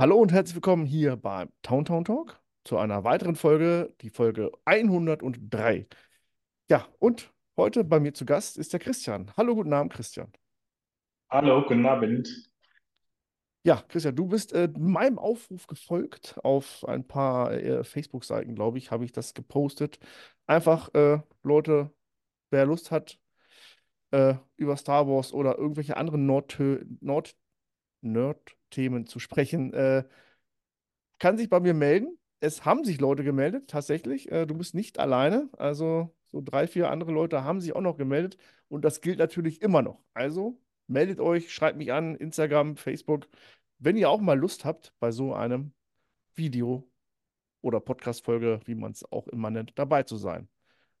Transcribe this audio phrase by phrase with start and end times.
[0.00, 4.52] Hallo und herzlich willkommen hier beim Town Town Talk zu einer weiteren Folge, die Folge
[4.64, 5.88] 103.
[6.70, 9.32] Ja, und heute bei mir zu Gast ist der Christian.
[9.36, 10.30] Hallo, guten Abend, Christian.
[11.28, 12.48] Hallo, guten Abend.
[13.64, 16.38] Ja, Christian, du bist äh, meinem Aufruf gefolgt.
[16.44, 19.98] Auf ein paar äh, Facebook-Seiten, glaube ich, habe ich das gepostet.
[20.46, 21.92] Einfach, äh, Leute,
[22.50, 23.18] wer Lust hat,
[24.12, 26.56] äh, über Star Wars oder irgendwelche anderen Nord
[28.00, 30.04] Nord Nerd-Themen zu sprechen, äh,
[31.18, 32.18] kann sich bei mir melden.
[32.40, 34.30] Es haben sich Leute gemeldet, tatsächlich.
[34.30, 35.48] Äh, du bist nicht alleine.
[35.58, 38.36] Also so drei, vier andere Leute haben sich auch noch gemeldet.
[38.68, 40.00] Und das gilt natürlich immer noch.
[40.14, 43.28] Also meldet euch, schreibt mich an, Instagram, Facebook,
[43.78, 45.72] wenn ihr auch mal Lust habt, bei so einem
[46.34, 46.88] Video
[47.60, 50.48] oder Podcast-Folge, wie man es auch immer nennt, dabei zu sein.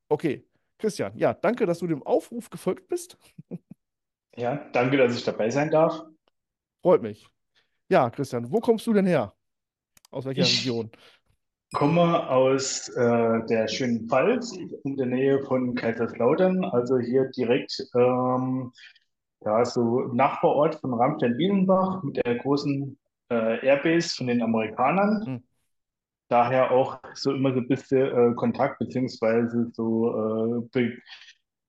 [0.08, 0.46] Okay,
[0.78, 3.16] Christian, ja, danke, dass du dem Aufruf gefolgt bist.
[4.36, 6.04] Ja, danke, dass ich dabei sein darf.
[6.82, 7.28] Freut mich.
[7.88, 9.34] Ja, Christian, wo kommst du denn her?
[10.10, 10.90] Aus welcher Ich Region?
[11.72, 14.52] komme aus äh, der schönen Pfalz
[14.84, 18.72] in der Nähe von Kaiserslautern, also hier direkt ähm,
[19.44, 22.98] ja, so Nachbarort von Ramstein-Bielenbach mit der großen
[23.30, 25.26] äh, Airbase von den Amerikanern.
[25.26, 25.44] Hm.
[26.28, 30.92] Daher auch so immer so ein bisschen äh, Kontakt beziehungsweise so äh, Be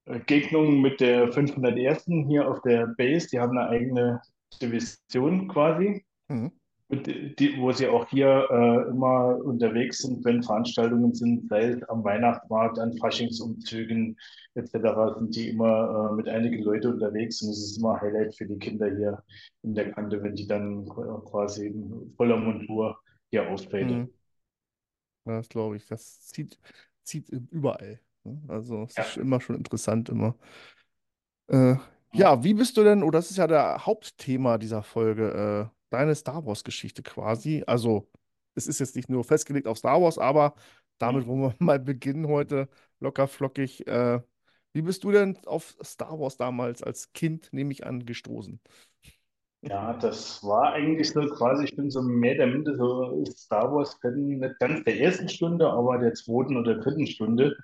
[0.06, 2.06] Begegnungen mit der 501.
[2.28, 3.28] hier auf der Base.
[3.32, 4.22] Die haben eine eigene
[4.62, 6.04] Division quasi.
[6.30, 6.48] Hm.
[6.90, 11.84] mit, die, wo sie auch hier äh, immer unterwegs sind, wenn Veranstaltungen sind, sei es
[11.84, 14.18] am Weihnachtsmarkt, an Faschingsumzügen
[14.56, 18.46] etc., sind die immer äh, mit einigen Leuten unterwegs und es ist immer Highlight für
[18.48, 19.24] die Kinder hier
[19.64, 24.04] in der Kante, wenn die dann äh, quasi in voller Montur hier auftreten.
[24.04, 24.14] Hm.
[25.26, 25.86] Das glaube ich.
[25.88, 26.60] Das zieht,
[27.04, 28.00] zieht überall.
[28.24, 28.42] ne?
[28.48, 30.36] Also, es ist Ja, immer schon interessant, immer.
[31.48, 31.76] Äh,
[32.14, 36.16] ja, wie bist du denn, oder das ist ja der Hauptthema dieser Folge, äh, deine
[36.16, 37.64] Star Wars-Geschichte quasi.
[37.68, 38.10] Also,
[38.56, 40.56] es ist jetzt nicht nur festgelegt auf Star Wars, aber
[40.98, 43.88] damit wollen wir mal beginnen heute, locker flockig.
[43.88, 44.22] Äh,
[44.74, 48.60] wie bist du denn auf Star Wars damals als Kind, nehme ich an, gestoßen?
[49.62, 54.40] Ja, das war eigentlich so quasi, ich bin so mehr der Mitte so Star Wars-Fan,
[54.40, 57.58] nicht ganz der ersten Stunde, aber der zweiten oder dritten Stunde.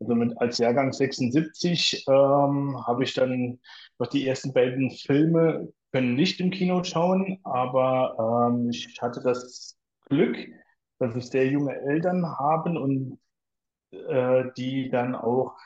[0.00, 3.58] Also mit, als Jahrgang 76 ähm, habe ich dann
[3.98, 9.78] noch die ersten beiden Filme können nicht im Kino schauen, aber ähm, ich hatte das
[10.06, 10.36] Glück,
[10.98, 13.18] dass ich sehr junge Eltern haben und
[13.92, 15.56] äh, die dann auch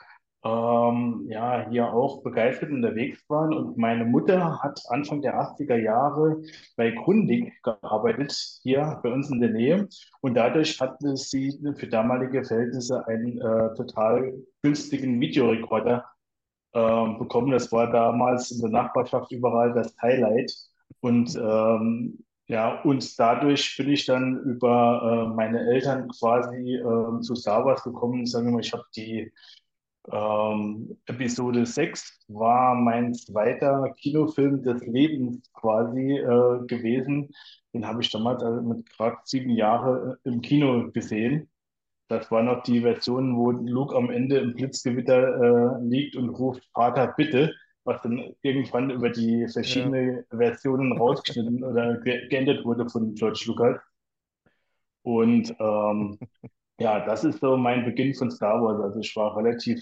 [0.45, 3.53] ähm, ja, hier auch begeistert unterwegs waren.
[3.53, 6.41] Und meine Mutter hat Anfang der 80er Jahre
[6.75, 9.87] bei Grundig gearbeitet, hier bei uns in der Nähe.
[10.21, 16.05] Und dadurch hatte sie für damalige Verhältnisse einen äh, total günstigen Videorekorder
[16.73, 17.51] ähm, bekommen.
[17.51, 20.53] Das war damals in der Nachbarschaft überall das Highlight.
[21.01, 27.35] Und ähm, ja, und dadurch bin ich dann über äh, meine Eltern quasi ähm, zu
[27.35, 28.25] Star Wars gekommen.
[28.25, 29.31] Sagen wir mal, ich habe die
[30.11, 37.29] ähm, Episode 6 war mein zweiter Kinofilm des Lebens quasi äh, gewesen.
[37.73, 41.49] Den habe ich damals also mit gerade sieben Jahren im Kino gesehen.
[42.07, 46.63] Das war noch die Version, wo Luke am Ende im Blitzgewitter äh, liegt und ruft
[46.73, 47.53] Vater, bitte,
[47.83, 49.93] was dann irgendwann über die Ja.
[49.93, 53.79] verschiedenen Versionen rausgeschnitten oder ge geändert wurde von George Lucas.
[55.03, 56.19] Und ähm,
[56.79, 58.81] ja, das ist so mein Beginn von Star Wars.
[58.81, 59.79] Also ich war relativ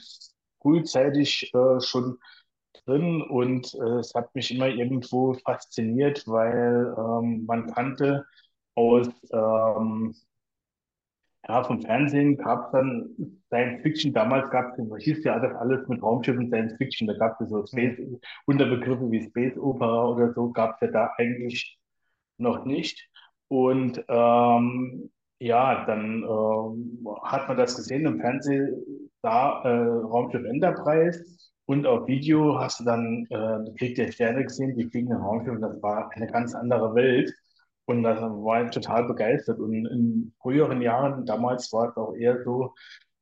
[0.62, 2.20] frühzeitig äh, schon
[2.86, 8.26] drin und äh, es hat mich immer irgendwo fasziniert, weil ähm, man kannte
[8.76, 10.16] aus ähm,
[11.48, 13.16] ja, vom Fernsehen gab es dann
[13.48, 14.14] Science Fiction.
[14.14, 17.08] Damals gab es, ja das alles mit Raumschiffen Science Fiction.
[17.08, 17.66] Da gab es so.
[17.66, 17.98] Space,
[18.46, 21.78] Unterbegriffe wie Space Opera oder so, gab es ja da eigentlich
[22.38, 23.10] noch nicht.
[23.48, 31.26] Und ähm, ja, dann ähm, hat man das gesehen im Fernsehen, da äh, Raumschiff Enterprise
[31.66, 35.82] und auf Video hast du dann äh, Krieg der Sterne gesehen, die fliegenden Raumschiffe, das
[35.82, 37.34] war eine ganz andere Welt.
[37.92, 39.60] Und da war ich total begeistert.
[39.60, 42.74] Und in früheren Jahren, damals war es auch eher so,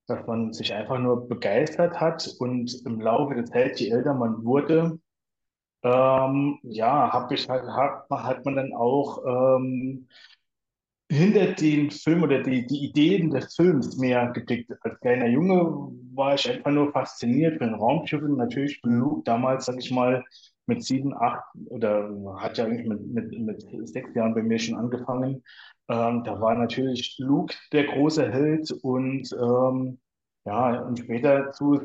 [0.08, 4.44] dass man sich einfach nur begeistert hat und im Laufe der Zeit, je älter man
[4.44, 5.00] wurde,
[5.84, 10.08] ähm, ja, hab ich hat, hat man dann auch ähm,
[11.12, 14.72] hinter den Film oder die, die Ideen des Films mehr geblickt.
[14.82, 18.80] Als kleiner Junge war ich einfach nur fasziniert von Raumschiffen, natürlich.
[18.84, 20.24] Luke damals, sag ich mal,
[20.70, 24.78] mit sieben, acht oder hat ja eigentlich mit, mit, mit sechs Jahren bei mir schon
[24.78, 25.44] angefangen.
[25.90, 30.00] Ähm, da war natürlich Luke der große Held und ähm,
[30.46, 31.82] ja, und später zu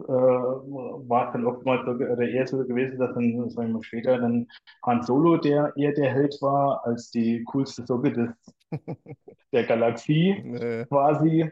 [0.00, 4.18] äh, war es dann oftmals so, oder eher so gewesen, dass dann, sagen wir später
[4.18, 4.46] dann
[4.84, 8.30] Han Solo der eher der Held war, als die coolste Socke des,
[9.52, 11.50] der Galaxie quasi.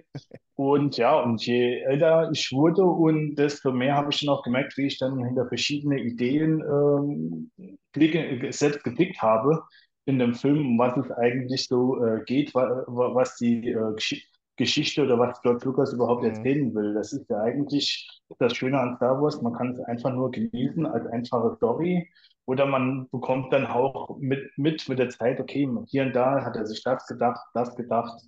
[0.57, 4.77] Und ja, und je älter ich wurde und desto mehr habe ich dann auch gemerkt,
[4.77, 7.51] wie ich dann hinter verschiedene Ideen ähm,
[7.93, 9.65] blicke, selbst geblickt habe
[10.07, 13.95] in dem Film, um was es eigentlich so äh, geht, wa, wa, was die äh,
[13.95, 16.95] Gesch Geschichte oder was George Lucas überhaupt hm, erzählen will.
[16.95, 18.09] Das ist ja eigentlich
[18.39, 22.09] das Schöne an Star Wars, man kann es einfach nur genießen als einfache Story.
[22.47, 26.57] Oder man bekommt dann auch mit, mit mit der Zeit, okay, hier und da hat
[26.57, 28.23] er sich das gedacht, das gedacht.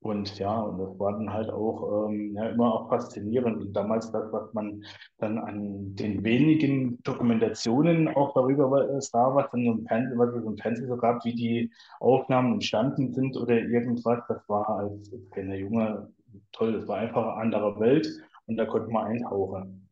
[0.00, 3.60] Und ja, und das war dann halt auch ähm, ja, immer auch faszinierend.
[3.60, 4.84] Und damals das, was man
[5.18, 10.44] dann an den wenigen Dokumentationen auch darüber wa- sah, was dann im Fernsehen, was es
[10.44, 15.56] im Fernsehen so gab, wie die Aufnahmen entstanden sind oder irgendwas, das war als kleiner
[15.56, 16.12] Junge
[16.52, 16.72] toll.
[16.78, 18.06] Das war einfach eine andere Welt
[18.46, 19.88] und da konnte man eintauchen.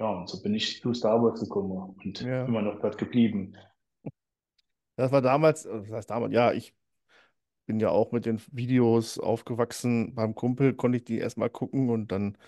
[0.00, 2.46] Ja, und so bin ich zu Star Wars gekommen und ja.
[2.46, 3.54] immer noch dort geblieben.
[4.96, 6.74] Das war damals, äh, das heißt damals, ja, ich
[7.68, 10.16] bin ja auch mit den Videos aufgewachsen.
[10.16, 12.38] Beim Kumpel konnte ich die erstmal gucken und dann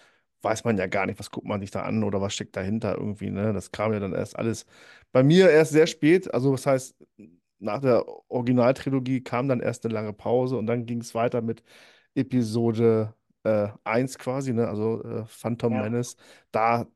[0.42, 2.96] weiß man ja gar nicht, was guckt man sich da an oder was steckt dahinter
[2.98, 3.52] irgendwie, ne?
[3.54, 4.66] Das kam ja dann erst alles
[5.12, 6.32] bei mir erst sehr spät.
[6.34, 6.96] Also, das heißt,
[7.60, 11.62] nach der Originaltrilogie kam dann erst eine lange Pause und dann ging es weiter mit
[12.14, 13.14] Episode
[13.44, 14.68] äh, 1 quasi, ne?
[14.68, 15.78] Also äh, Phantom Ja.
[15.78, 16.16] Menace.
[16.52, 16.86] Da,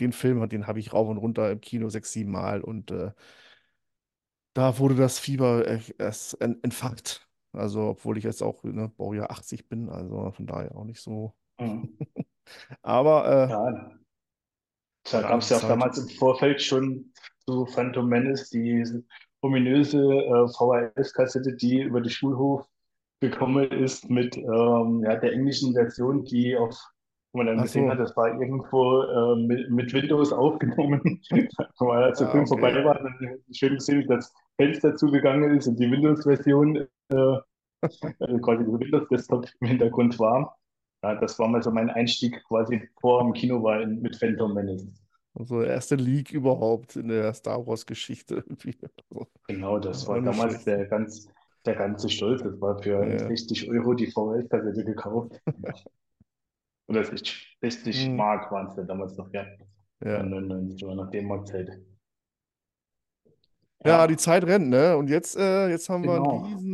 [0.00, 3.12] den Film, den habe ich rauf und runter im Kino sechs, sieben Mal und äh,
[4.54, 7.28] da wurde das Fieber äh, erst en- entfacht.
[7.52, 11.34] Also, obwohl ich jetzt auch, ne, Baujahr 80 bin, also von daher auch nicht so.
[11.60, 11.98] Mhm.
[12.82, 13.92] Aber äh, Ja,
[15.10, 15.70] Da gab es ja auch Zeit.
[15.70, 17.12] damals im Vorfeld schon
[17.44, 19.04] zu Phantom Menace diese
[19.42, 22.66] ominöse äh, VHS-Kassette, die über den Schulhof
[23.20, 26.76] gekommen ist mit ähm, ja, der englischen Version, die auf,
[27.32, 31.20] wo man dann Ach gesehen hat, so, das war irgendwo äh, mit, mit Windows aufgenommen.
[31.78, 32.84] Weil als der ah, Film vorbei okay.
[32.84, 37.38] war, dann schön gesehen, dass Fenster zugegangen ist und die Windows-Version, äh,
[38.20, 40.56] also quasi der Windows-Desktop im Hintergrund war.
[41.02, 44.54] Ja, das war mal so mein Einstieg quasi vor dem Kino war in, mit Phantom
[44.54, 44.86] Menace.
[45.34, 48.44] Also der erste Leak überhaupt in der Star Wars-Geschichte.
[49.48, 51.26] Genau, das war damals der ganz,
[51.66, 52.42] der ganze Stolz.
[52.42, 55.40] Das war für Ja, 60 Euro die VHS-Kassette gekauft.
[56.88, 59.46] Oder 60, 60 hm, Mark waren es ja damals noch, ja.
[60.04, 60.22] ja.
[60.22, 61.70] 99 war nach D-Mark-Zeit.
[63.84, 64.96] Ja, die Zeit rennt, ne?
[64.96, 66.71] Und jetzt, äh, jetzt haben wir einen genau, riesen,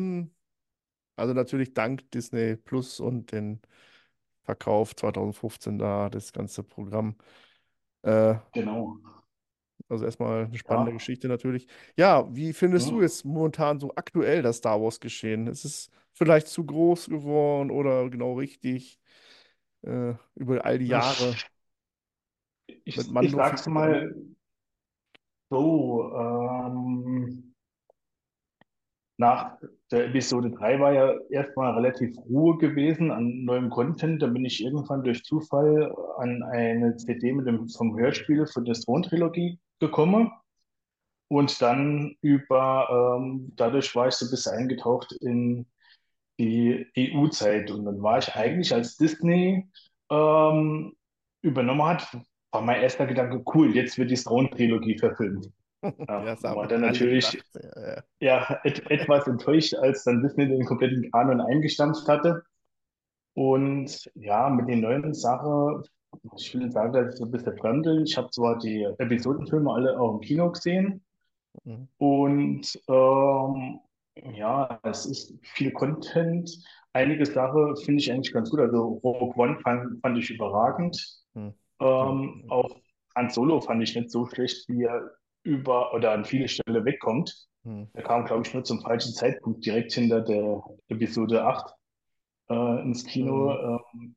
[1.18, 3.60] also natürlich dank Disney Plus und den
[4.44, 7.16] Verkauf 2015 da, das ganze Programm.
[8.02, 8.96] Äh, genau.
[9.88, 11.66] Also erstmal eine spannende Ja, Geschichte natürlich.
[11.96, 13.02] Ja, wie findest du hm.
[13.02, 15.46] jetzt momentan so aktuell das Star Wars geschehen?
[15.46, 18.98] Ist es vielleicht zu groß geworden oder genau richtig
[19.82, 21.34] äh, über all die Jahre
[22.84, 24.14] Ich, ich sag's mal
[25.50, 27.54] so, ähm,
[29.18, 29.58] Nach
[29.90, 34.20] der Episode 3 war ja erstmal relativ Ruhe gewesen an neuem Content.
[34.20, 38.74] Da bin ich irgendwann durch Zufall an eine CD mit dem, vom Hörspiel von der
[38.74, 40.30] Thron-Trilogie gekommen.
[41.28, 45.66] Und dann über, ähm, dadurch war ich so ein bisschen eingetaucht in
[46.38, 47.70] die EU-Zeit.
[47.70, 49.66] Und dann war ich eigentlich, als Disney
[50.10, 50.92] ähm,
[51.42, 52.08] übernommen hat,
[52.50, 55.50] war mein erster Gedanke, cool, jetzt wird die Thron-Trilogie verfilmt.
[55.82, 57.44] Ja, war dann natürlich gedacht.
[57.54, 58.02] Ja, ja.
[58.20, 62.42] ja, et etwas enttäuscht, als dann Disney den kompletten Kanon eingestampft hatte.
[63.34, 65.84] Und ja, mit den neuen Sachen,
[66.38, 68.02] ich will sagen, dass ich so ein bisschen fremdel.
[68.04, 71.04] Ich habe zwar die Episodenfilme alle auch im Kino gesehen
[71.64, 71.88] Mhm.
[71.98, 73.80] und ähm,
[74.34, 76.50] ja, es ist viel Content.
[76.92, 78.60] Einige Sachen finde ich eigentlich ganz gut.
[78.60, 80.96] Also Rogue One fand, fand ich überragend.
[81.34, 81.54] Mhm.
[81.80, 82.80] Ähm, auch
[83.16, 85.10] Han Solo fand ich nicht so schlecht, wie er
[85.48, 87.48] über oder an viele Stellen wegkommt.
[87.64, 87.88] Mhm.
[87.94, 91.74] Der kam, glaube ich, nur zum falschen Zeitpunkt direkt hinter der Episode 8
[92.50, 93.52] äh, ins Kino.
[93.52, 93.76] Mhm.
[93.76, 94.12] Äh,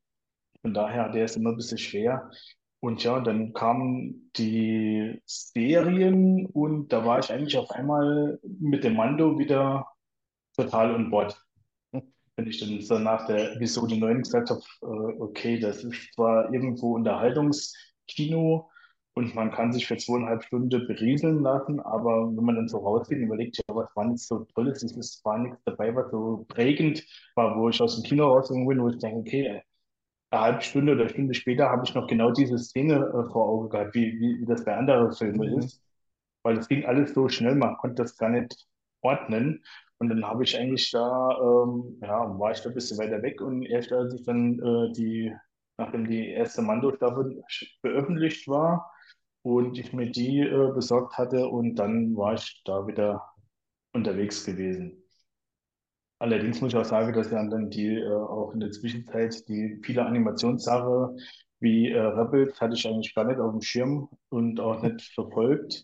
[0.61, 2.29] von daher, der ist immer ein bisschen schwer.
[2.79, 8.95] Und ja, dann kamen die Serien und da war ich eigentlich auf einmal mit dem
[8.95, 9.87] Mando wieder
[10.55, 11.39] total on Bord
[12.41, 16.51] wenn ich dann so nach der Episode 9 gesagt habe, äh, okay, das ist zwar
[16.53, 18.69] irgendwo Unterhaltungskino
[19.13, 23.17] und man kann sich für zweieinhalb Stunden berieseln lassen, aber wenn man dann so rausgeht
[23.19, 26.45] und überlegt, ja, was war nicht so Tolles, es ist- war nichts dabei, was so
[26.49, 27.03] prägend
[27.35, 29.61] war, wo ich aus dem Kino rausgegangen bin, wo ich denke, okay,
[30.31, 33.47] eine halbe Stunde oder eine Stunde später habe ich noch genau diese Szene äh, vor
[33.49, 35.59] Augen gehabt, wie, wie, wie das bei anderen Filmen Mhm.
[35.59, 35.81] ist
[36.43, 38.67] weil es ging alles so schnell, man konnte das gar nicht
[39.01, 39.63] ordnen.
[39.99, 43.41] Und dann habe ich eigentlich da, ähm, ja, war ich da ein bisschen weiter weg
[43.41, 45.33] und erst als ich dann äh, die
[45.77, 47.43] nachdem die erste Mando-Staffel
[47.81, 48.91] veröffentlicht war
[49.43, 53.23] und ich mir die äh, besorgt hatte und dann war ich da wieder
[53.93, 55.03] unterwegs gewesen.
[56.19, 59.79] Allerdings muss ich auch sagen, dass ja dann die äh, auch in der Zwischenzeit die
[59.83, 61.15] viele Animationssache
[61.59, 65.83] wie äh, Rebels hatte ich eigentlich gar nicht auf dem Schirm und auch nicht verfolgt.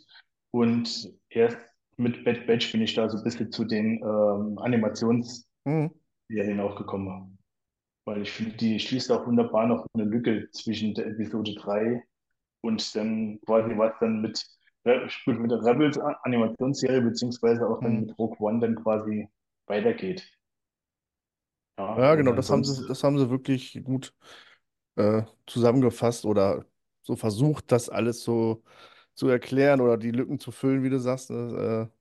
[0.51, 1.57] Und erst
[1.97, 6.59] mit Bad Batch bin ich da so ein bisschen zu den ähm, Animationsserien Mhm.
[6.61, 7.37] auch gekommen.
[8.05, 12.03] Weil ich finde, die schließt auch wunderbar noch eine Lücke zwischen der Episode 3
[12.61, 14.43] und dann quasi was dann mit,
[15.25, 18.01] gut, mit der Rebels Animationsserie beziehungsweise auch dann Mhm.
[18.01, 19.27] mit Rogue One dann quasi
[19.67, 20.27] weitergeht.
[21.77, 24.13] Ja, Ja, und genau, das haben sie, das haben sie wirklich gut
[24.95, 26.65] äh, zusammengefasst oder
[27.03, 28.63] so versucht, das alles so
[29.15, 31.29] zu erklären oder die Lücken zu füllen, wie du sagst.
[31.31, 31.89] Ne?
[31.91, 31.96] Äh,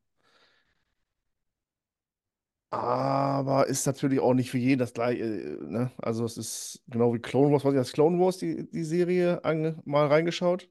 [2.70, 5.22] aber ist natürlich auch nicht für jeden das gleiche.
[5.24, 5.92] Äh, ne?
[5.98, 7.64] Also es ist genau wie Clone Wars.
[7.64, 10.68] Was ich als Clone Wars die, die Serie ange mal reingeschaut?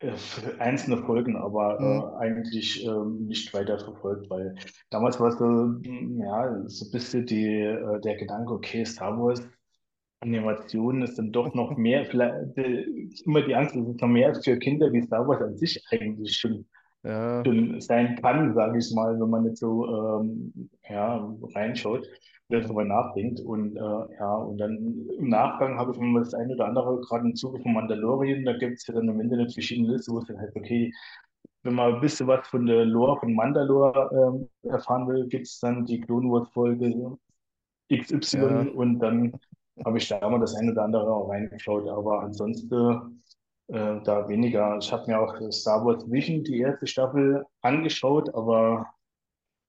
[0.00, 0.12] äh,
[0.58, 1.36] einzelne Folgen,
[1.78, 4.54] Hm, aber äh, eigentlich ähm, nicht weiter verfolgt, weil
[4.90, 9.18] damals war es so, mm, ja, so ein bisschen die, äh, der Gedanke, okay, Star
[9.18, 9.42] Wars
[10.20, 12.84] Animation ist dann doch noch mehr, vielleicht, äh,
[13.26, 16.36] immer die Angst, dass es noch mehr für Kinder wie Star Wars an sich eigentlich
[16.38, 16.66] schon
[17.02, 17.42] ja.
[17.80, 22.06] sein kann, sage ich mal, wenn man nicht so ähm, ja, reinschaut,
[22.48, 23.40] darüber nachdenkt.
[23.40, 27.28] Und äh, ja, und dann im Nachgang habe ich mir das eine oder andere, gerade
[27.28, 30.26] im Zuge von Mandalorian, da gibt es ja dann im Internet verschiedene Listen, wo es
[30.26, 30.92] dann halt, okay,
[31.62, 35.58] wenn man ein bisschen was von der Lore von Mandalore ähm, erfahren will, gibt es
[35.60, 37.18] dann die Clone Wars Folge
[37.92, 38.60] XY ja.
[38.74, 39.32] und dann
[39.84, 41.88] habe ich da mal das eine oder andere auch reingeschaut.
[41.88, 43.22] Aber ansonsten
[43.72, 44.78] äh, da weniger.
[44.78, 48.86] Ich habe mir auch Star Wars Vision, die erste Staffel, angeschaut, aber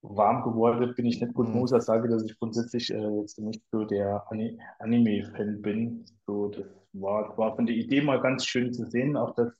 [0.01, 1.47] warm geworden bin ich nicht gut.
[1.47, 1.59] Hm.
[1.59, 6.05] Muss auch sagen, dass ich grundsätzlich äh, jetzt nicht so der Ani Anime-Fan bin.
[6.25, 9.53] So, das war, war von der Idee mal ganz schön zu sehen, auch das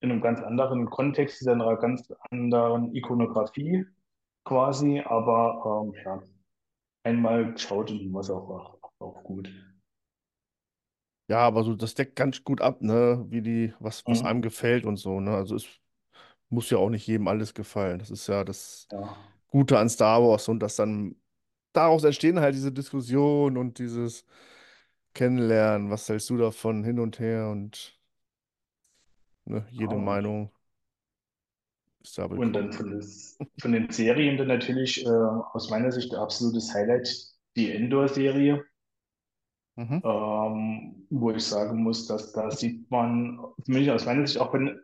[0.00, 3.86] in einem ganz anderen Kontext, in einer ganz anderen Ikonografie
[4.44, 5.00] quasi.
[5.04, 6.22] Aber ähm, ja,
[7.04, 9.50] einmal geschaut und war es auch, auch, auch gut.
[11.32, 13.24] Ja, aber so, das deckt ganz gut ab, ne?
[13.30, 14.42] Wie die, was, was einem Mhm.
[14.42, 15.34] gefällt und so, ne?
[15.34, 15.66] Also es
[16.50, 17.98] muss ja auch nicht jedem alles gefallen.
[18.00, 19.32] Das ist ja das Ja.
[19.48, 21.16] Gute an Star Wars und dass dann
[21.74, 24.26] daraus entstehen halt diese Diskussion und dieses
[25.14, 25.90] Kennenlernen.
[25.90, 27.98] Was hältst du davon hin und her und
[29.46, 30.50] ne, jede und Meinung
[32.02, 32.54] ist da Und willkommen.
[32.54, 37.08] dann von, das, von den Serien dann natürlich äh, aus meiner Sicht absolutes Highlight
[37.56, 38.64] die Endor-Serie,
[39.76, 40.02] Mhm.
[40.04, 44.80] ähm, wo ich sagen muss, dass da sieht man, zumindest aus meiner Sicht, auch wenn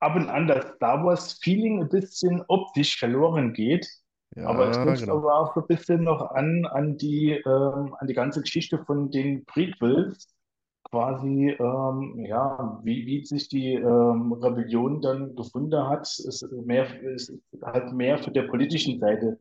[0.00, 3.88] ab und an das Star Wars-Feeling ein bisschen optisch verloren geht,
[4.44, 5.22] aber es Ja, knüpft genau.
[5.22, 9.10] aber auch so ein bisschen noch an, an die, ähm, an die ganze Geschichte von
[9.10, 10.28] den Prequels,
[10.90, 17.32] quasi, ähm, ja, wie, wie sich die ähm, Rebellion dann gefunden hat, ist mehr, ist
[17.62, 19.38] halt mehr für der politischen Seite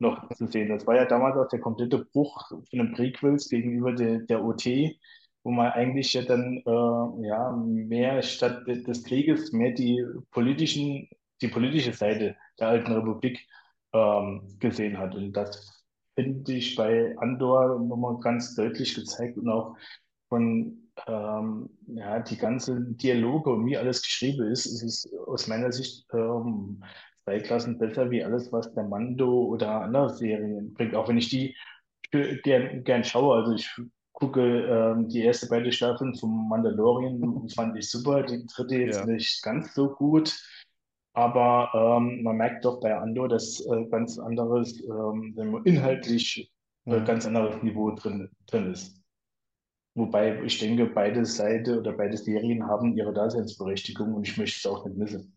[0.00, 0.68] noch zu sehen.
[0.70, 4.98] Das war ja damals auch der komplette Bruch von den Prequels gegenüber der, der OT,
[5.42, 11.08] wo man eigentlich ja dann äh, ja mehr statt de- des Krieges mehr die politischen,
[11.42, 13.46] die politische Seite der alten Republik
[13.92, 15.14] ähm, gesehen hat.
[15.14, 19.76] Und das finde ich bei Andor nochmal ganz deutlich gezeigt und auch
[20.28, 25.72] von ähm, ja, die ganzen Dialoge und wie alles geschrieben ist, ist es aus meiner
[25.72, 26.82] Sicht ähm,
[27.24, 30.94] zwei Klassen besser wie alles, was der Mando oder andere Serien bringt.
[30.94, 31.56] Auch wenn ich die
[32.10, 33.36] gern, gern schaue.
[33.36, 33.70] Also ich
[34.12, 38.22] gucke ähm, die erste beide Staffeln vom Mandalorian, fand ich super.
[38.22, 39.06] Die dritte jetzt Ja.
[39.06, 40.38] nicht ganz so gut.
[41.12, 46.52] Aber ähm, man merkt doch bei Andor, dass äh, ganz anderes, ähm, inhaltlich
[46.86, 49.00] äh, ganz anderes Niveau drin, drin ist.
[49.94, 54.66] Wobei ich denke, beide Seiten oder beide Serien haben ihre Daseinsberechtigung und ich möchte es
[54.72, 55.34] auch nicht missen.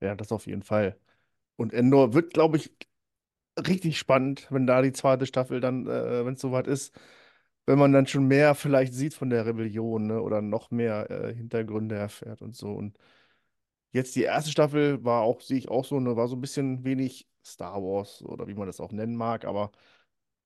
[0.00, 0.98] Ja, das auf jeden Fall.
[1.58, 2.72] Und Endor wird, glaube ich,
[3.58, 6.94] richtig spannend, wenn da die zweite Staffel dann, äh, wenn es soweit ist,
[7.66, 10.22] wenn man dann schon mehr vielleicht sieht von der Rebellion, ne?
[10.22, 12.72] Oder noch mehr äh, Hintergründe erfährt und so.
[12.74, 12.98] Und
[13.92, 16.84] jetzt die erste Staffel war auch, sehe ich auch so, ne, war so ein bisschen
[16.84, 19.72] wenig Star Wars oder wie man das auch nennen mag, aber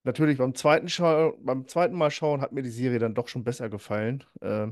[0.04, 3.45] natürlich beim zweiten Schau beim zweiten Mal schauen hat mir die Serie dann doch schon
[3.45, 4.69] besser gefallen, äh,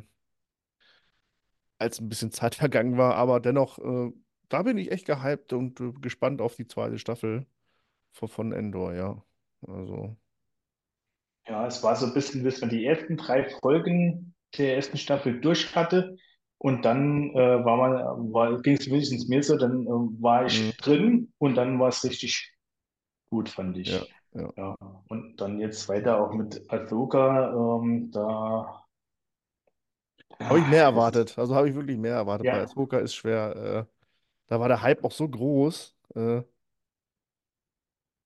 [1.78, 4.12] als ein bisschen Zeit vergangen war, aber dennoch, äh,
[4.50, 7.46] da bin ich echt gehypt und äh, gespannt auf die zweite Staffel
[8.12, 9.24] von, von Endor, ja.
[9.66, 10.16] Also,
[11.48, 15.40] Ja, es war so ein bisschen, bis man die ersten drei Folgen der ersten Staffel
[15.40, 16.16] durch hatte.
[16.58, 20.76] Und dann äh, war man, war, ging es wenigstens mir so, dann äh, war ich
[20.76, 22.52] drin und dann war es richtig
[23.30, 24.18] gut, fand ja, ich.
[24.34, 24.52] ja.
[24.56, 24.76] Ja.
[25.08, 28.84] Und dann jetzt weiter auch mit Ahsoka, ähm, da
[30.42, 31.38] Habe ich Ja, mehr das, erwartet.
[31.38, 32.48] Also habe ich wirklich mehr erwartet.
[32.50, 33.86] Bei ja, Ahsoka ist schwer.
[34.50, 35.96] Da war der Hype auch so groß.
[36.16, 36.42] Äh,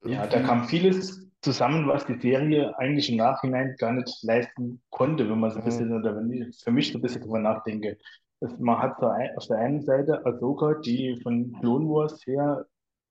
[0.07, 5.29] ja, da kam vieles zusammen, was die Serie eigentlich im Nachhinein gar nicht leisten konnte,
[5.29, 7.99] wenn man so ein bisschen, oder wenn ich für mich so ein bisschen drüber nachdenke.
[8.41, 12.65] Das, man hat so ein, auf der einen Seite Ahsoka, die von Clone Wars her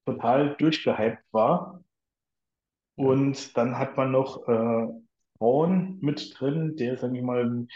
[0.08, 1.84] total durchgehypt war.
[2.96, 4.88] Und dann hat man noch äh,
[5.38, 7.68] Thrawn mit drin, der, sag ich mal,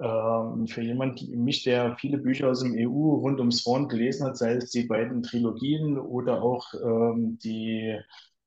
[0.00, 4.26] ähm, für jemand wie mich, der viele Bücher aus dem EU rund ums Thrawn gelesen
[4.26, 7.98] hat, sei es die beiden Trilogien oder auch ähm, die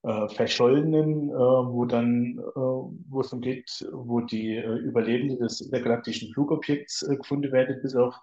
[0.03, 5.61] äh, Verschollenen, äh, wo dann, äh, wo es um geht, wo die äh, Überlebenden des
[5.61, 8.15] intergalaktischen Flugobjekts äh, gefunden werden, bis auf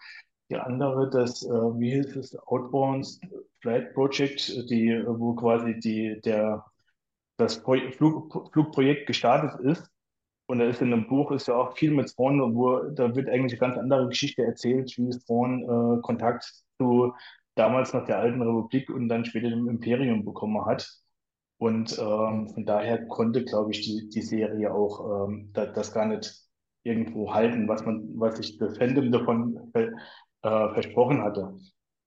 [0.51, 3.21] die andere, das, äh, wie hieß es, Outbound
[3.61, 6.65] Flight Project, die, wo quasi die, der
[7.39, 9.91] das Pro Flug Flugprojekt gestartet ist.
[10.51, 13.29] Und da ist in einem Buch ist ja auch viel mit Thrawn, wo da wird
[13.29, 17.15] eigentlich eine ganz andere Geschichte erzählt, wie Thrawn äh, Kontakt zu
[17.55, 20.91] damals noch der alten Republik und dann später dem Imperium bekommen hat.
[21.59, 21.99] Und Hm.
[22.01, 26.35] ähm, von daher konnte, glaube ich, die, die Serie auch ähm, da, das gar nicht
[26.83, 29.89] irgendwo halten, was man, was sich das Fandom davon äh,
[30.43, 31.55] versprochen hatte.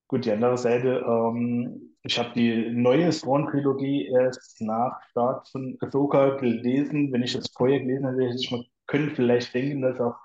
[0.08, 6.36] Gut, die andere Seite, ähm, ich habe die neue Thrawn-Trilogie erst nach Start von Ahsoka
[6.36, 7.10] gelesen.
[7.12, 10.16] Wenn ich das vorher gelesen hätte, hätte ich mal können vielleicht denken, dass auch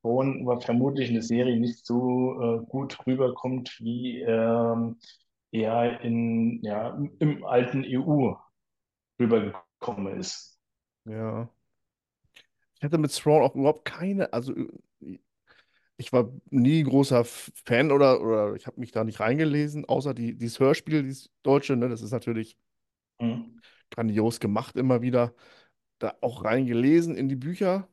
[0.00, 4.98] Thrawn vermutlich eine Serie nicht so äh, gut rüberkommt, wie ähm,
[5.52, 8.32] er in, ja, im alten EU
[9.20, 10.58] rübergekommen ist.
[11.04, 11.48] Ja.
[12.76, 14.54] Ich hatte mit Thrawn auch überhaupt keine, also
[15.98, 20.36] ich war nie großer Fan oder, oder ich habe mich da nicht reingelesen, außer die,
[20.36, 22.58] dieses Hörspiel, dieses Deutsche, ne, das ist natürlich
[23.20, 23.60] Mhm.
[23.90, 25.34] grandios gemacht immer wieder.
[25.98, 27.88] Da auch reingelesen in die Bücher,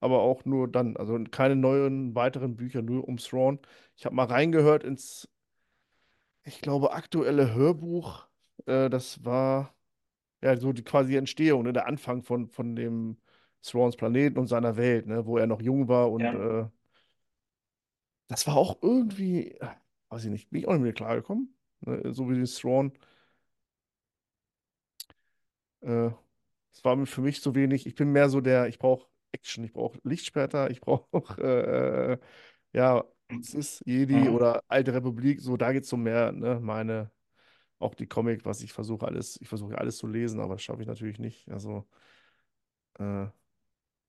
[0.00, 3.60] aber auch nur dann, also keine neuen weiteren Bücher, nur um Thrawn.
[3.96, 5.28] Ich habe mal reingehört ins,
[6.44, 8.26] ich glaube, aktuelle Hörbuch,
[8.66, 9.74] äh, das war
[10.42, 13.18] ja so die quasi Entstehung, ne, der Anfang von, von dem
[13.62, 16.66] Thrawns Planeten und seiner Welt, ne, wo er noch jung war und Ja, äh,
[18.30, 19.68] Das war auch irgendwie, äh,
[20.10, 21.52] weiß ich nicht, bin ich auch nicht mehr klargekommen.
[21.80, 22.14] Ne?
[22.14, 22.92] So wie die Thrawn.
[25.80, 26.10] Äh,
[26.72, 27.86] es war für mich so wenig.
[27.86, 31.10] Ich bin mehr so der, ich brauche Action, ich brauche Lichtschwerter, ich brauche,
[31.42, 32.18] äh,
[32.72, 33.04] ja,
[33.40, 34.34] es ist Jedi mhm.
[34.34, 36.60] oder Alte Republik, so, da geht es um mehr, ne?
[36.60, 37.10] Meine,
[37.80, 40.82] auch die Comic, was ich versuche alles, ich versuche alles zu lesen, aber das schaffe
[40.82, 41.50] ich natürlich nicht.
[41.50, 41.88] Also,
[42.98, 43.26] äh,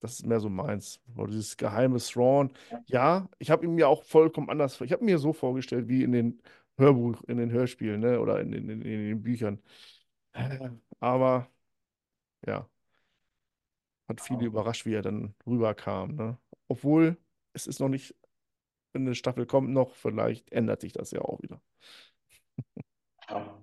[0.02, 1.00] Das ist mehr so meins.
[1.16, 2.52] Aber dieses geheime Thrawn.
[2.88, 4.82] Ja, ich habe ihn mir auch vollkommen anders.
[4.82, 6.42] Ich habe mir so vorgestellt, wie in den
[6.78, 8.20] Hörbuch, in den Hörspielen, ne?
[8.20, 9.62] Oder in, in, in, in den Büchern.
[11.00, 11.48] Aber
[12.46, 12.70] ja,
[14.08, 16.38] hat viele überrascht, wie er dann rüberkam, ne?
[16.68, 17.18] Obwohl,
[17.54, 18.16] es ist noch nicht,
[18.94, 21.62] eine Staffel kommt noch, vielleicht ändert sich das ja auch wieder.
[23.30, 23.61] ja.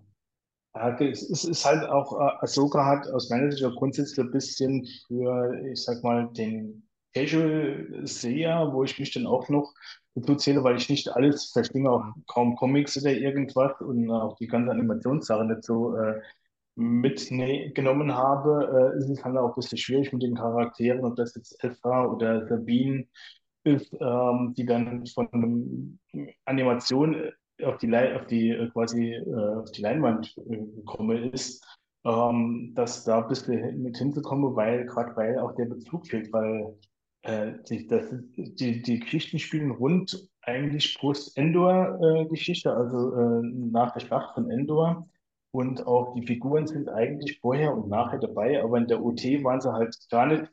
[0.78, 5.60] Ja, Es ist, halt auch, äh, Ahsoka hat aus meiner Sicht grundsätzlich ein bisschen für,
[5.72, 9.74] ich sag mal, den Casual-Seher, wo ich mich dann auch noch
[10.14, 14.46] dazu zähle, weil ich nicht alles verstehe, auch kaum Comics oder irgendwas und auch die
[14.46, 16.20] ganze Animationssache nicht so äh,
[16.76, 21.34] mitgenommen habe, äh, ist es halt auch ein bisschen schwierig mit den Charakteren, ob das
[21.34, 23.06] jetzt Ezra oder Sabine
[23.64, 25.98] ist, ähm, die dann von
[26.46, 27.32] Animation äh,
[27.64, 31.64] auf die, auf die äh, quasi äh, auf die Leinwand äh, gekommen ist,
[32.04, 36.76] ähm, dass da ein bisschen mit hinzukommen, weil gerade weil auch der Bezug fehlt, weil
[37.22, 44.34] äh, die, das, die, die Geschichten spielen rund eigentlich Post-Endor-Geschichte, also äh, nach der Schlacht
[44.34, 45.08] von Endor.
[45.50, 49.60] Und auch die Figuren sind eigentlich vorher und nachher dabei, aber in der OT waren
[49.60, 50.44] sie halt gar nicht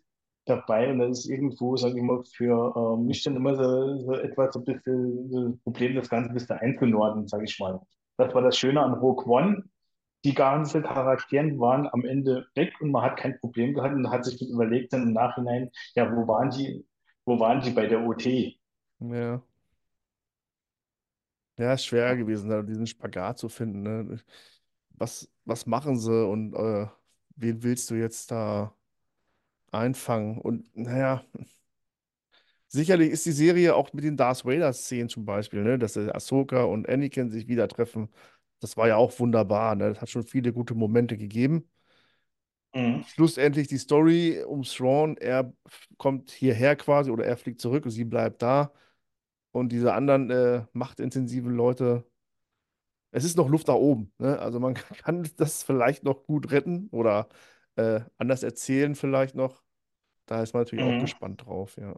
[0.45, 0.91] dabei.
[0.91, 4.53] Und das ist irgendwo, sage ich mal, für ähm, mich dann immer so, so etwas
[4.53, 7.81] so ein bisschen so ein Problem, das Ganze ein bisschen einzunordnen, sage ich mal.
[8.17, 9.63] Das war das Schöne an Rogue One.
[10.25, 14.25] Die ganzen Charakteren waren am Ende weg und man hat kein Problem gehabt und hat
[14.25, 16.85] sich überlegt dann im Nachhinein, ja, wo waren die,
[17.25, 18.57] wo waren die bei der OT?
[18.99, 19.41] Ja.
[21.57, 24.19] Ja, schwer gewesen, diesen Spagat zu finden, ne?
[24.91, 26.87] Was, was machen sie und äh,
[27.35, 28.75] wen willst du jetzt da
[29.75, 30.39] einfangen?
[30.39, 31.23] Und naja,
[32.67, 35.79] sicherlich ist die Serie auch mit den Darth Vader-Szenen zum Beispiel, ne?
[35.79, 38.09] Dass Ahsoka und Anakin sich wieder treffen.
[38.59, 39.89] Das war ja auch wunderbar, ne?
[39.89, 41.69] Das hat schon viele gute Momente gegeben.
[42.73, 43.03] Mhm.
[43.03, 45.53] Schlussendlich die Story um Thrawn, er
[45.97, 48.73] kommt hierher quasi oder er fliegt zurück und sie bleibt da.
[49.51, 52.05] Und diese anderen äh, machtintensiven Leute,
[53.11, 54.39] es ist noch Luft nach oben, ne?
[54.39, 57.29] Also man kann das vielleicht noch gut retten oder
[57.75, 59.63] äh, anders erzählen vielleicht noch.
[60.27, 60.99] Da ist man natürlich auch Mhm.
[60.99, 61.95] gespannt drauf, ja.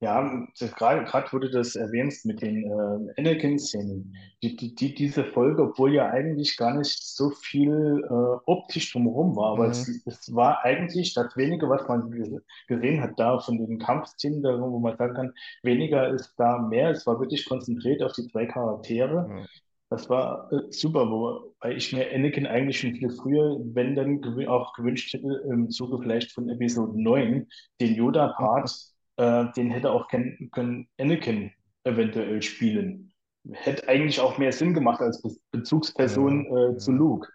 [0.00, 5.62] Ja, gerade wo du das erwähnst mit den äh, Anakin-Szenen, die, die, die, diese Folge,
[5.62, 10.02] obwohl ja eigentlich gar nicht so viel äh, optisch drumherum war, aber es, Mhm.
[10.04, 14.80] es war eigentlich das wenige, was man ges- gesehen hat da von den Kampfszenen, wo
[14.80, 16.90] man sagen kann, weniger ist da mehr.
[16.90, 19.30] Es war wirklich konzentriert auf die zwei Charaktere.
[19.30, 19.48] Ja,
[19.92, 24.72] Das war äh, super, wobei ich mir Anakin eigentlich schon viel früher, wenn dann auch
[24.72, 27.46] gewünscht hätte, im Zuge vielleicht von Episode 9
[27.78, 28.74] den Yoda-Part,
[29.18, 31.50] äh, den hätte auch Ken, können Anakin
[31.84, 33.12] eventuell spielen.
[33.52, 37.28] Hätte eigentlich auch mehr Sinn gemacht als Be ja, Bezugsperson äh, zu ja, Luke.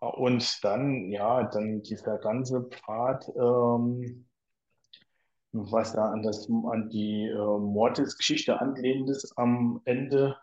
[0.00, 4.26] Und dann, ja, dann dieser ganze Part, ähm,
[5.52, 10.36] was da an das, an die äh, Mortis-Geschichte angelehnt ist am Ende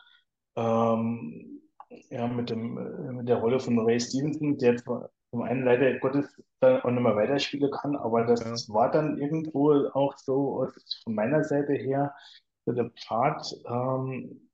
[0.56, 1.62] ähm,
[2.10, 6.00] ja, mit dem, äh, mit der Rolle von Ray Stevenson, der zwar zum einen leider
[6.00, 10.62] Gottes dann auch nicht mehr weiterspielen kann, aber ja, das war dann irgendwo auch so
[10.64, 12.14] aus- von meiner Seite her
[12.66, 14.50] so der Part, ähm,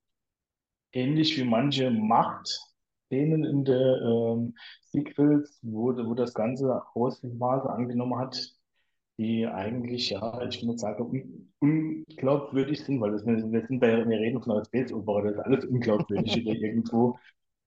[0.94, 8.38] ähnlich wie manche Macht-Szenen in der ähm, Sequels, wo, wo das Ganze Ausmaße angenommen hat,
[9.22, 11.04] die eigentlich, ja, ich würde sagen,
[11.62, 15.66] un unglaubwürdig sind, weil das, wir sind bei, wir reden von Opera, das ist alles
[15.66, 17.18] unglaubwürdig oder irgendwo.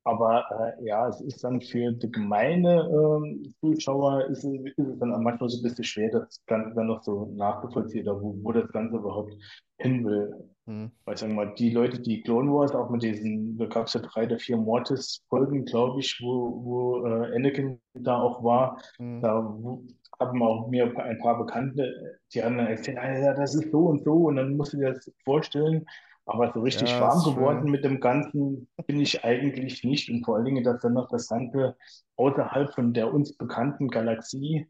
[0.05, 0.45] Aber
[0.81, 5.23] äh, ja, es ist dann für die gemeine ähm, Zuschauer ist, es- ist es dann
[5.23, 8.97] manchmal so ein bisschen schwer, das Ganze dann noch so nachzuvollziehen, wo, wo das Ganze
[8.99, 9.35] überhaupt
[9.79, 10.51] hin will.
[10.67, 10.91] mhm.
[11.07, 13.95] Weil sagen wir mal, die Leute, die Clone Wars, auch mit diesen, da gab es
[13.95, 18.79] ja drei oder vier Mortis-Folgen, glaube ich, wo, wo äh, Anakin da auch war.
[18.99, 19.21] Mhm.
[19.21, 19.85] Da wo-
[20.21, 23.87] haben auch mir ein paar Bekannte, die haben dann erzählt, ah, ja, das ist so
[23.87, 25.87] und so, und dann musst du dir das vorstellen.
[26.27, 30.09] Aber so richtig Ja, warm geworden mit dem Ganzen bin ich eigentlich nicht.
[30.11, 31.77] Und vor allen Dingen, dass dann noch das Ganze
[32.17, 34.67] außerhalb von der uns bekannten Galaxie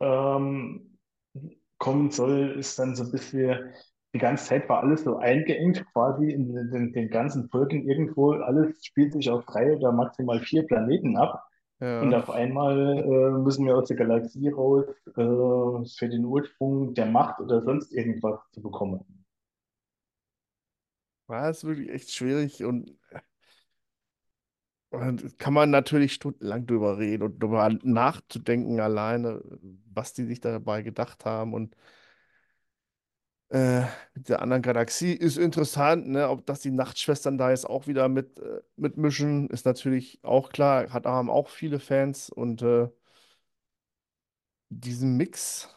[0.00, 0.98] ähm,
[1.78, 3.72] kommen soll, ist dann so ein bisschen,
[4.14, 8.32] die ganze Zeit war alles so eingeengt, quasi in den, den, den ganzen Folgen irgendwo,
[8.32, 11.44] alles spielt sich auf drei oder maximal vier Planeten ab.
[11.98, 12.14] Und Ja.
[12.14, 15.12] auf einmal äh, müssen wir aus der Galaxie raus äh,
[15.96, 19.04] für den Ursprung der Macht oder sonst irgendwas zu bekommen.
[21.26, 22.96] War es wirklich echt schwierig und,
[24.90, 29.42] und kann man natürlich stundenlang drüber reden und drüber nachzudenken alleine,
[29.92, 31.76] was die sich dabei gedacht haben und
[33.52, 33.82] äh,
[34.14, 36.28] mit der anderen Galaxie ist interessant, ne?
[36.30, 40.90] Ob dass die Nachtschwestern da jetzt auch wieder mit äh, mitmischen, ist natürlich auch klar,
[40.92, 42.88] hat haben auch viele Fans und äh,
[44.70, 45.68] diesen Mix,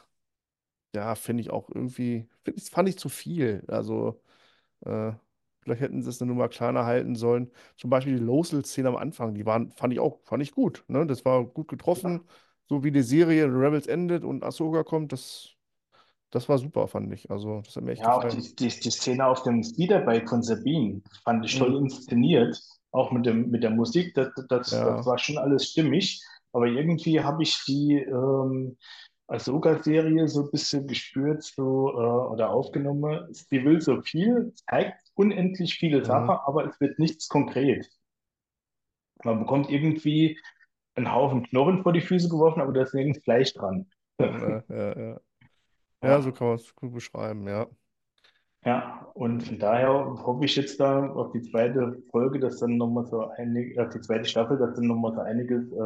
[0.96, 3.64] ja, finde ich auch irgendwie, find fand ich zu viel.
[3.68, 4.22] Also
[4.86, 5.14] Äh,
[5.62, 7.52] vielleicht hätten sie es eine Nummer kleiner halten sollen.
[7.78, 10.86] Zum Beispiel die Losel-Szene am Anfang, die waren, fand ich auch, fand ich gut.
[10.90, 11.08] Ne?
[11.08, 12.22] Das war gut getroffen.
[12.70, 15.55] So wie die Serie Rebels endet und Ahsoka kommt, das,
[16.36, 17.30] das war super, fand ich.
[17.32, 18.44] Also, das hat mir echt Ja, auch gefallen.
[18.44, 21.82] die, die, die Szene auf dem Speederbike von Sabine fand ich toll Mhm.
[21.82, 22.62] inszeniert.
[22.92, 26.22] Auch mit dem, mit der Musik, das, das, das Ja, war schon alles stimmig.
[26.54, 28.78] Aber irgendwie habe ich die ähm,
[29.28, 33.28] Ahsoka-Serie so ein bisschen gespürt so, äh, oder aufgenommen.
[33.34, 36.06] Sie will so viel, zeigt unendlich viele mhm.
[36.06, 37.88] Sachen, aber es wird nichts konkret.
[39.26, 40.40] Man bekommt irgendwie
[40.96, 43.90] einen Haufen Knochen vor die Füße geworfen, aber da ist nirgends Fleisch dran.
[44.38, 45.20] Ja, ja, ja.
[46.06, 47.68] Ja, so kann man es gut beschreiben, ja.
[48.66, 49.90] Ja, und von daher
[50.26, 54.02] hoffe ich jetzt da auf die zweite Folge, dass dann nochmal so einig, auf die
[54.02, 55.78] zweite Staffel, dass dann nochmal so einiges, äh,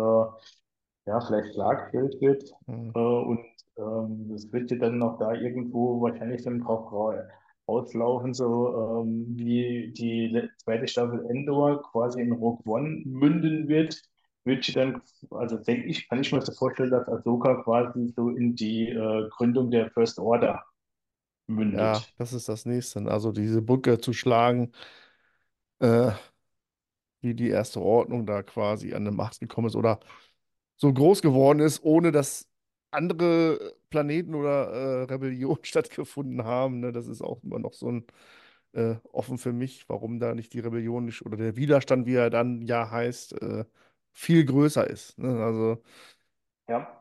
[1.08, 2.44] ja, vielleicht schlagfertig wird.
[2.68, 2.96] Mhm.
[2.96, 3.40] Äh, und
[3.78, 7.28] ähm, es wird ja dann noch da irgendwo wahrscheinlich dann drauf ra-
[7.68, 14.02] rauslaufen, so ähm, wie die zweite Staffel Endor quasi in Rogue One münden wird.
[14.50, 18.30] Wird sie dann, also denke ich, kann ich mir so vorstellen, dass Ahsoka quasi so
[18.30, 20.66] in die äh, Gründung der First Order
[21.72, 22.14] Ja, mündet.
[22.18, 23.00] das ist das Nächste.
[23.12, 24.72] Also diese Brücke zu schlagen,
[25.80, 26.12] äh,
[27.22, 30.00] wie die erste Ordnung da quasi an die Macht gekommen ist oder
[30.78, 32.48] so groß geworden ist, ohne dass
[32.92, 36.80] andere Planeten oder äh, Rebellionen stattgefunden haben.
[36.82, 36.92] Ne?
[36.94, 38.08] Das ist auch immer noch so ein
[38.74, 42.30] äh, offen für mich, warum da nicht die Rebellion nicht oder der Widerstand, wie er
[42.32, 43.66] dann ja heißt, äh,
[44.20, 45.18] viel größer ist.
[45.18, 45.44] Ne?
[45.44, 45.82] Also
[46.70, 46.96] Ja.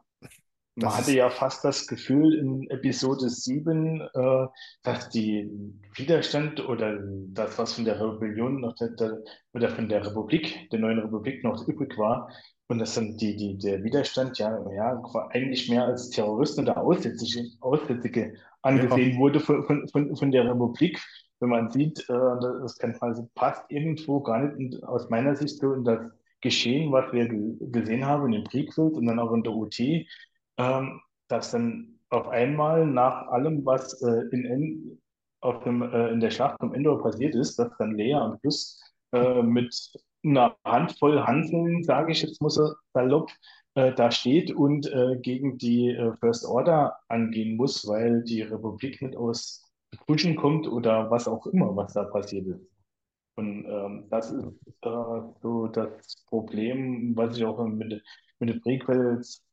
[0.77, 4.47] Man das hatte ja fast das Gefühl in Episode 7, äh,
[4.85, 5.51] dass die
[5.97, 7.01] Widerstand oder
[7.33, 9.19] das, was von der Rebellion noch der, der,
[9.55, 12.31] oder von der Republik, der neuen Republik noch übrig war,
[12.69, 17.49] und dass dann die, die, der Widerstand ja, ja eigentlich mehr als Terroristen oder Aussätzige,
[17.61, 21.01] Aussätzige ja, angesehen wurde von, von, von, der Republik.
[21.41, 22.13] Wenn man sieht, äh,
[22.63, 25.99] das kann, also passt irgendwo gar nicht in, aus meiner Sicht so in das
[26.41, 30.07] Geschehen, was wir ge gesehen haben in den Prequels und dann auch in der OT
[30.59, 35.01] ähm, dass dann auf einmal nach allem, was äh, in, En-
[35.41, 38.81] auf dem, äh, in der Schlacht um Endor passiert ist, dass dann Leia am Schluss
[39.13, 39.75] äh, mit
[40.25, 43.31] einer Handvoll Hanseln, sage ich jetzt mal so salopp,
[43.75, 49.01] äh, da steht und äh, gegen die äh, First Order angehen muss, weil die Republik
[49.03, 49.65] nicht aus
[50.07, 52.78] Puschen kommt oder was auch immer, was da passiert ist.
[53.39, 54.47] Und ähm, das ist
[54.83, 58.03] äh, so das Problem, was ich auch mit,
[58.41, 59.45] mit den Prequels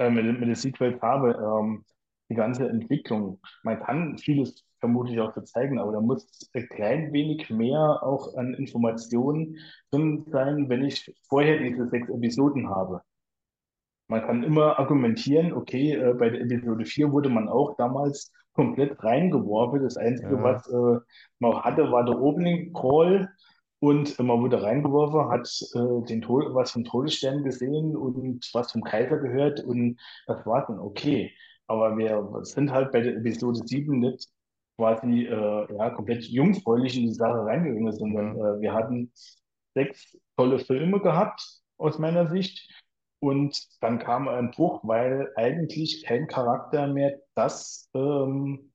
[0.00, 1.84] äh, mit, mit den Sequels habe, ähm,
[2.28, 3.38] die ganze Entwicklung.
[3.62, 8.54] Man kann vieles vermutlich auch zeigen, aber da muss ein klein wenig mehr auch an
[8.54, 9.58] Informationen
[9.92, 13.00] drin sein, wenn ich vorher diese sechs Episoden habe.
[14.08, 19.02] Man kann immer argumentieren, okay, äh, bei der Episode 4 wurde man auch damals komplett
[19.02, 19.82] reingeworfen.
[19.82, 21.00] Das Einzige, Ja, was äh,
[21.40, 23.28] man hatte, war der Opening Call
[23.80, 28.82] und man wurde reingeworfen, hat äh, den Tod, was vom Todesstern gesehen und was vom
[28.82, 31.32] Kaiser gehört und das war dann okay.
[31.66, 34.28] Aber wir sind halt bei der Episode 7 nicht
[34.76, 39.12] quasi äh, ja, komplett jungfräulich in die Sache reingegangen, sondern äh, wir hatten
[39.74, 41.42] sechs tolle Filme gehabt,
[41.78, 42.68] aus meiner Sicht.
[43.24, 48.70] Und dann kam ein Bruch, weil eigentlich kein Charakter mehr das ähm,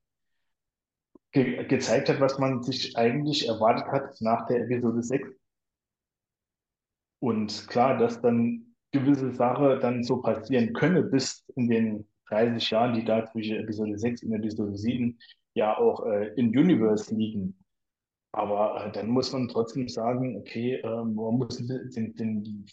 [1.32, 5.30] ge gezeigt hat, was man sich eigentlich erwartet hat nach der Episode 6.
[7.20, 12.96] Und klar, dass dann gewisse Sachen dann so passieren könne, bis in den 30 Jahren,
[12.96, 15.20] die da zwischen Episode 6 und Episode 7
[15.54, 17.56] ja auch äh, in Universe liegen.
[18.32, 22.66] Aber äh, dann muss man trotzdem sagen, okay, ähm, man muss den, den,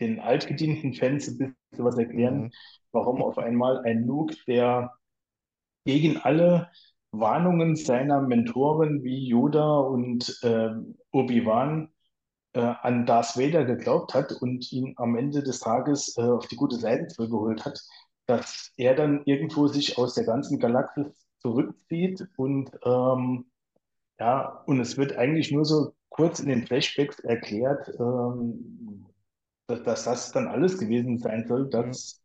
[0.00, 2.52] den altgedienten Fans ein bisschen was erklären, Mhm.
[2.92, 4.92] warum auf einmal ein Luke, der
[5.84, 6.70] gegen alle
[7.12, 11.90] Warnungen seiner Mentoren wie Yoda und ähm, Obi-Wan
[12.54, 16.56] äh, an Darth Vader geglaubt hat und ihn am Ende des Tages äh, auf die
[16.56, 17.80] gute Seite zurückgeholt hat,
[18.26, 23.46] dass er dann irgendwo sich aus der ganzen Galaxis zurückzieht und ähm,
[24.18, 29.06] ja, und es wird eigentlich nur so kurz in den Flashbacks erklärt, ähm,
[29.72, 31.92] dass, dass das dann alles gewesen sein soll, Ja.
[31.92, 32.22] dass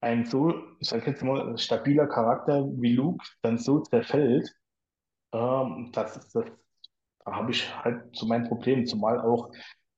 [0.00, 4.54] ein so, ich sag jetzt mal, stabiler Charakter wie Luke dann so zerfällt.
[5.32, 6.44] Ähm, das ist das,
[7.24, 9.52] da habe ich halt so mein Problem, zumal auch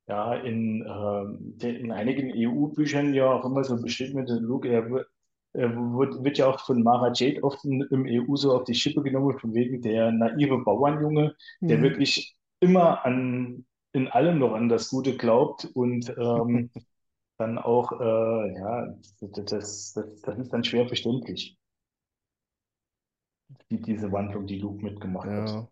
[0.08, 4.90] ja in, ähm, den, in einigen EU-Büchern ja auch immer so wird, der Luke, er
[4.90, 5.08] wird,
[5.54, 8.74] er wird, wird ja auch von Mara Jade oft in, im EU so auf die
[8.74, 11.36] Schippe genommen, von wegen der naive Bauernjunge,
[11.68, 11.82] der Mhm.
[11.82, 16.70] wirklich immer an in allem noch an das Gute glaubt und ähm,
[17.38, 18.86] dann auch, äh, ja,
[19.20, 21.56] das, das, das, ist dann schwer verständlich,
[23.70, 25.34] die, diese Wandlung, die Luke mitgemacht hat.
[25.34, 25.68] Ja.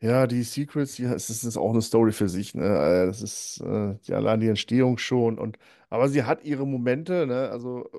[0.00, 2.62] Ja, die Secrets, ja, es ist, auch eine Story für sich, ne?
[2.64, 5.58] Äh, Das ist äh, die, allein die Entstehung schon und
[5.90, 7.48] aber sie hat ihre Momente, ne?
[7.50, 7.90] Also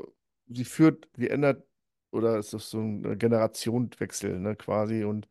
[0.47, 1.65] sie führt, sie ändert
[2.11, 5.27] oder es ist so ein Generationenwechsel, ne, quasi und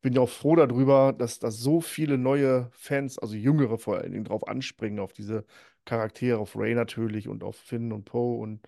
[0.00, 3.98] ich bin ja auch froh darüber, dass, dass so viele neue Fans, also jüngere vor
[3.98, 5.44] allen Dingen, drauf anspringen, auf diese
[5.84, 8.66] Charaktere, auf Rey natürlich und auf Finn und Poe und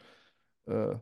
[0.67, 0.97] äh,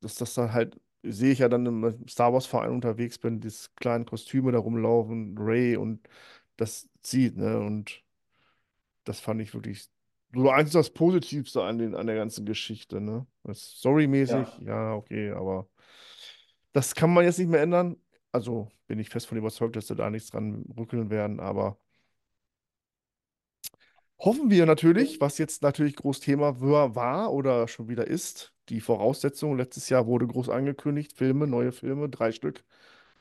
[0.00, 4.04] dass das dann halt, sehe ich ja dann im Star Wars-Verein unterwegs bin, diese kleinen
[4.04, 6.00] Kostüme da rumlaufen, Rey und
[6.56, 7.60] das sieht, ne?
[7.60, 8.02] Und
[9.04, 9.88] das fand ich wirklich
[10.34, 13.26] so eins das Positivste an den, an der ganzen Geschichte, ne?
[13.54, 15.68] Storymäßig, Ja, ja, okay, aber
[16.72, 17.96] das kann man jetzt nicht mehr ändern.
[18.32, 21.78] Also bin ich fest von überzeugt, dass sie da nichts dran rückeln werden, aber
[24.18, 29.56] hoffen wir natürlich, was jetzt natürlich groß Thema war, oder schon wieder ist, die Voraussetzung.
[29.56, 32.64] Letztes Jahr wurde groß angekündigt, Filme, neue Filme, drei Stück.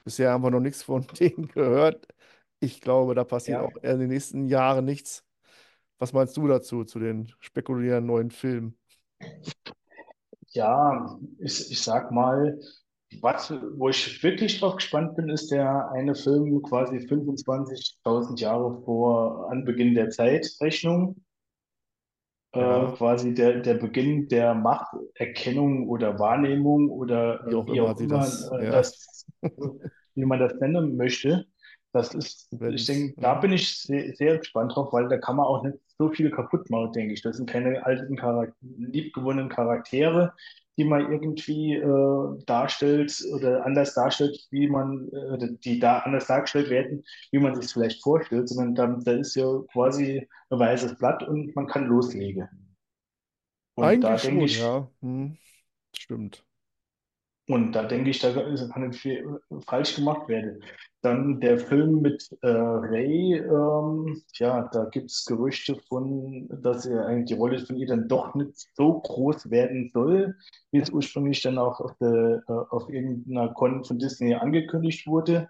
[0.04, 2.08] Bisher haben wir noch nichts von denen gehört.
[2.60, 5.26] Ich glaube, da passiert auch ja, in den nächsten Jahren nichts.
[6.00, 8.78] Was meinst du dazu, zu den spekulären neuen Filmen?
[10.50, 12.60] ja, ich, ich sag mal,
[13.22, 19.50] was, wo ich wirklich drauf gespannt bin, ist der eine Film quasi 25.000 Jahre vor
[19.52, 21.18] Anbeginn der Zeitrechnung.
[22.54, 27.82] äh, Ja, quasi der, der Beginn der Machterkennung oder Wahrnehmung oder wie auch äh, wie
[27.82, 29.26] auch immer das, äh, ja, das,
[30.16, 31.46] wie man das nennen möchte.
[31.94, 35.46] Das ist, ich denke, da bin ich sehr, sehr gespannt drauf, weil da kann man
[35.46, 37.22] auch nicht so viel kaputt machen, denke ich.
[37.22, 40.34] Das sind keine alten Charak liebgewonnenen Charaktere,
[40.78, 46.70] die man irgendwie äh, darstellt oder anders darstellt, wie man, äh, die da anders dargestellt
[46.70, 50.98] werden, wie man sich es vielleicht vorstellt, sondern da, da ist ja quasi ein weißes
[50.98, 52.48] Blatt und man kann loslegen.
[53.76, 54.90] Und da Eigentlich denke schon, ich, ja.
[55.02, 55.38] Hm,
[55.96, 56.47] stimmt.
[57.50, 60.62] Und da denke ich, da kann nicht viel falsch gemacht werden.
[61.02, 67.06] Dann der Film mit äh, Ray, ähm, ja, da gibt es Gerüchte von, dass er
[67.06, 70.36] eigentlich die Rolle von ihr dann doch nicht so groß werden soll,
[70.72, 75.48] wie es ursprünglich dann auch auf, der, äh, auf irgendeiner Con von Disney angekündigt wurde.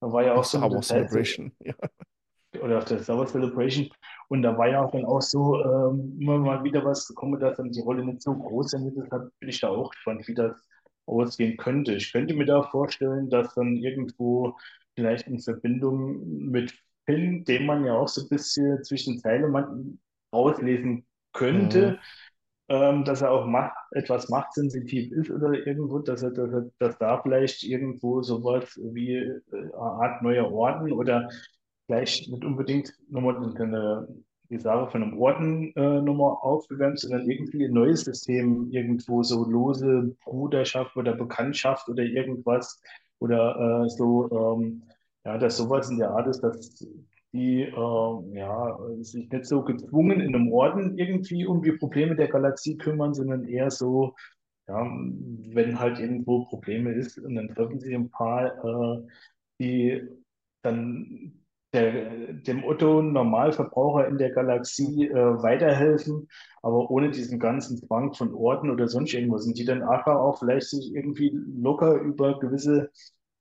[0.00, 1.52] Da war ja auch so Star Wars Celebration.
[1.60, 1.74] Ja.
[2.62, 3.88] oder auf der Star Wars Celebration.
[4.28, 7.56] Und da war ja auch dann auch so ähm, immer mal wieder was gekommen, dass
[7.56, 8.96] dann die Rolle nicht so groß ist.
[8.96, 10.68] Deshalb bin ich da auch gespannt, wie das
[11.08, 11.94] ausgehen könnte.
[11.94, 14.56] Ich könnte mir da vorstellen, dass dann irgendwo
[14.96, 16.74] vielleicht in Verbindung mit
[17.06, 20.00] Finn, den man ja auch so ein bisschen zwischen Zeilen man
[20.32, 21.06] rauslesen
[21.52, 21.92] Mhm.
[21.92, 21.98] könnte,
[22.68, 26.98] ähm, dass er auch macht, etwas machtsensitiv ist oder irgendwo, dass er, dass er, dass
[26.98, 31.30] da vielleicht irgendwo sowas wie äh, eine Art neuer Orden oder
[31.86, 34.08] vielleicht nicht unbedingt nochmal eine,
[34.50, 39.44] die Sache von einem Orden äh, nochmal aufgewärmt, sondern irgendwie ein neues System, irgendwo so
[39.44, 42.80] lose Bruderschaft oder Bekanntschaft oder irgendwas
[43.18, 44.82] oder äh, so, ähm,
[45.24, 46.86] ja, dass sowas in der Art ist, dass
[47.32, 52.28] die äh, ja, sich nicht so gezwungen in einem Orden irgendwie um die Probleme der
[52.28, 54.14] Galaxie kümmern, sondern eher so,
[54.66, 59.06] ja, wenn halt irgendwo Probleme ist und dann treffen sich ein paar, äh,
[59.60, 60.02] die
[60.62, 61.34] dann
[61.72, 66.28] der, dem Otto Normalverbraucher in der Galaxie äh, weiterhelfen,
[66.62, 69.46] aber ohne diesen ganzen Zwang von Orden oder sonst irgendwas.
[69.46, 72.90] Und die dann einfach auch vielleicht sich irgendwie locker über gewisse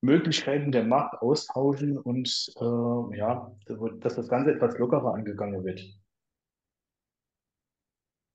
[0.02, 2.28] Möglichkeiten der Macht austauschen und
[2.60, 3.52] äh, ja,
[4.02, 5.82] dass das Ganze etwas lockerer angegangen wird.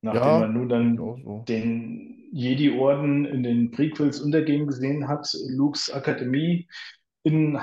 [0.03, 1.49] Nachdem Ja, man nun dann so.
[1.49, 6.69] den Jedi-Orden in den Prequels untergehen gesehen hat, Lukes Akademie
[7.25, 7.59] in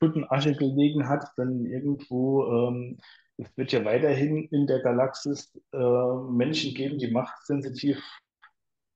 [0.00, 2.98] und Asche gelegen hat, dann irgendwo, ähm,
[3.36, 5.78] es wird ja weiterhin in der Galaxis äh,
[6.30, 7.98] Menschen geben, die machtsensitiv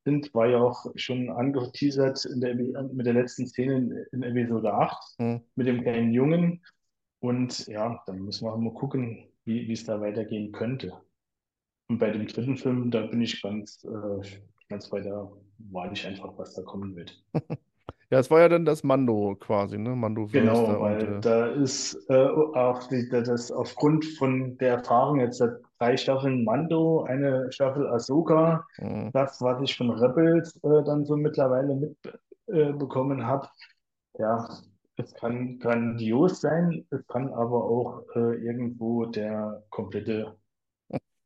[0.04, 4.72] sind, war ja auch schon angeteasert in der, mit der letzten Szene in, in Episode
[4.72, 5.40] 8 Mhm.
[5.56, 6.64] mit dem kleinen Jungen.
[7.20, 10.92] Und ja, dann müssen wir mal gucken, wie es da weitergehen könnte.
[11.88, 16.06] Und bei dem dritten Film, da bin ich ganz, äh, ganz bei der Wahl ich
[16.06, 17.22] einfach, was da kommen wird.
[18.10, 19.94] Ja, es war ja dann das Mando quasi, ne?
[19.96, 24.74] Da Genau, und weil äh, da ist äh, auch die, da- das aufgrund von der
[24.78, 25.42] Erfahrung jetzt
[25.78, 29.12] drei Staffeln Mando, eine Staffel Ahsoka, mhm.
[29.12, 33.48] das, was ich von Rebels äh, dann so mittlerweile mitbekommen äh, habe,
[34.18, 34.48] ja,
[34.96, 40.36] es kann grandios sein, es kann aber auch äh, irgendwo der komplette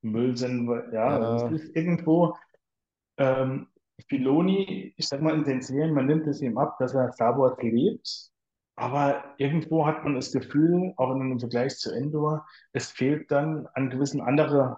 [0.02, 2.36] Müll sein, weil, ja, es ja, ist irgendwo
[3.18, 3.68] Ähm,
[4.08, 7.38] Filoni, ich sag mal, in den Serien, man nimmt es ihm ab, dass er Star
[7.38, 8.30] Wars lebt,
[8.76, 13.66] aber irgendwo hat man das Gefühl, auch in einem Vergleich zu Endor, es fehlt dann
[13.74, 14.76] an gewissen anderen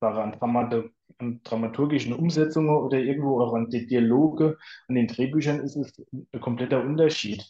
[0.00, 4.58] Sachen, an, an dramaturgischen Umsetzungen oder irgendwo auch an die Dialoge,
[4.88, 7.44] an den Drehbüchern ist es ein kompletter Unterschied.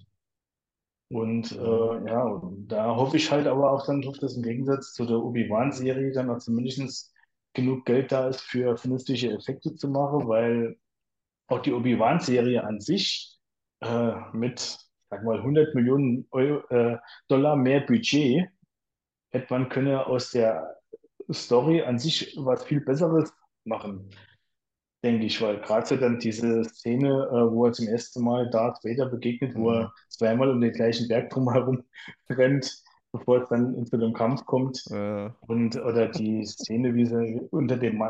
[1.09, 4.43] Und ja, äh, ja, und da hoffe ich halt aber auch dann drauf, dass im
[4.43, 7.13] Gegensatz zu der Obi-Wan-Serie dann auch zumindest
[7.55, 10.77] genug Geld da ist für vernünftige Effekte zu machen, weil
[11.53, 13.38] auch die Obi-Wan-Serie an sich
[13.81, 14.79] äh, mit,
[15.11, 18.49] sag mal, 100 Millionen Euro, äh, Dollar mehr Budget.
[19.31, 20.77] Hätte man können aus der
[21.31, 23.33] Story an sich was viel Besseres
[23.65, 24.11] machen,
[25.05, 28.85] denke ich, weil gerade so dann diese Szene, äh, wo er zum ersten Mal Darth
[28.85, 29.77] Vader begegnet, wo mhm.
[29.77, 31.85] er zweimal um den gleichen Berg drumherum
[32.31, 37.41] rennt, bevor es dann zu dem Kampf kommt, äh, und oder die Szene, wie sie
[37.51, 38.03] unter dem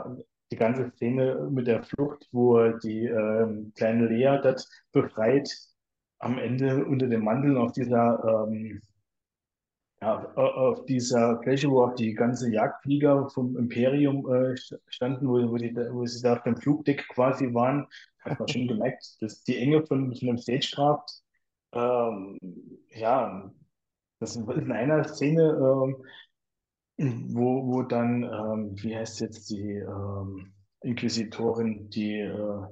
[0.52, 5.50] die ganze Szene mit der Flucht, wo die ähm, kleine Lea dort befreit,
[6.18, 8.82] am Ende unter dem Mantel auf dieser ähm,
[10.02, 14.56] ja, auf dieser Fläche, wo auch die ganze Jagdflieger vom Imperium äh,
[14.88, 17.86] standen, wo, wo, die, wo sie da auf dem Flugdeck quasi waren,
[18.20, 21.22] hat man schon gemerkt, dass die Enge von, von dem Stagecraft,
[21.72, 22.38] ähm,
[22.90, 23.52] ja,
[24.18, 26.04] das ist in einer Szene, ähm,
[27.02, 32.62] wo, wo dann, ähm, wie heißt jetzt die ähm, Inquisitorin, die, äh,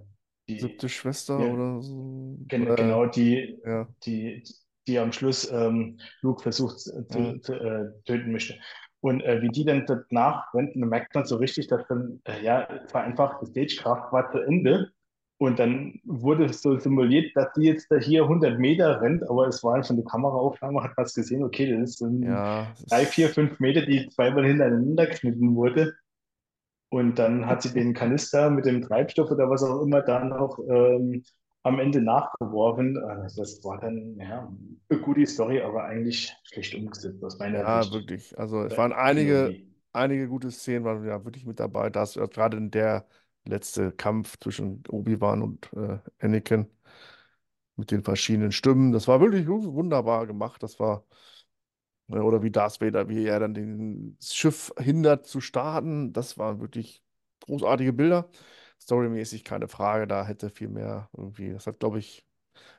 [0.49, 2.37] die, siebte Schwester ja, oder so.
[2.47, 4.45] gen Äh, genau die, ja, die,
[4.87, 7.43] die am Schluss ähm, Luke versucht zu, mhm.
[7.43, 8.59] zu äh, töten möchte.
[9.01, 12.43] Und äh, wie die dann danach wenden, dann merkt man so richtig, dass dann, äh,
[12.43, 14.93] ja, es war einfach, die Stagecraft war zu Ende.
[15.41, 19.49] Und dann wurde es so simuliert, dass die jetzt da hier 100 Meter rennt, aber
[19.49, 23.31] es war von der Kameraaufnahme, hat man es gesehen, okay, das ein Ja, drei, vier,
[23.31, 25.95] fünf Meter, die zweimal hintereinander geschnitten wurde.
[26.91, 30.59] Und dann hat sie den Kanister mit dem Treibstoff oder was auch immer da noch
[30.69, 31.25] ähm,
[31.63, 32.99] am Ende nachgeworfen.
[32.99, 34.53] Also das war dann ja
[34.91, 37.93] eine gute Story, aber eigentlich schlecht umgesetzt aus meiner ja, Sicht.
[37.93, 38.39] wirklich.
[38.39, 39.57] Also es Bei waren einige,
[39.93, 41.91] einige gute Szenen, waren ja wirklich mit dabei.
[41.91, 43.07] Da ist ja gerade in der
[43.47, 46.69] letzte Kampf zwischen Obi-Wan und äh, Anakin
[47.77, 48.93] mit den verschiedenen Stimmen.
[48.93, 50.63] Das war wirklich wu- wunderbar gemacht.
[50.63, 51.05] Das war,
[52.09, 56.13] äh, oder wie Darth Vader, wie er dann den- das Schiff hindert zu starten.
[56.13, 57.03] Das waren wirklich
[57.41, 58.29] großartige Bilder.
[58.81, 61.53] Storymäßig keine Frage, da hätte viel mehr irgendwie.
[61.53, 62.27] Das hat, glaube ich,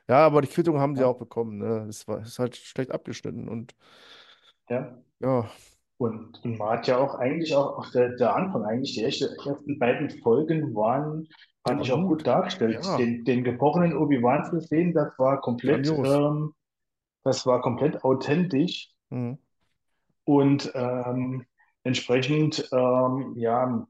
[0.08, 1.58] ja, aber die Quittung haben sie auch Ja, bekommen.
[1.58, 1.86] Ne?
[1.88, 3.74] Es war, ist halt schlecht abgeschnitten und
[4.68, 5.02] ja.
[5.20, 5.50] ja,
[6.02, 9.78] Und, man hat ja auch eigentlich auch, auch der, der Anfang, eigentlich die erste, ersten
[9.78, 11.28] beiden Folgen waren,
[11.66, 12.26] fand ich auch gut.
[12.26, 12.84] dargestellt.
[12.84, 16.54] Ja, Den, den gebrochenen Obi-Wan zu sehen, das war komplett, ähm,
[17.24, 19.38] das war komplett authentisch Mhm.
[20.24, 21.44] und ähm,
[21.84, 23.86] entsprechend, ähm, ja,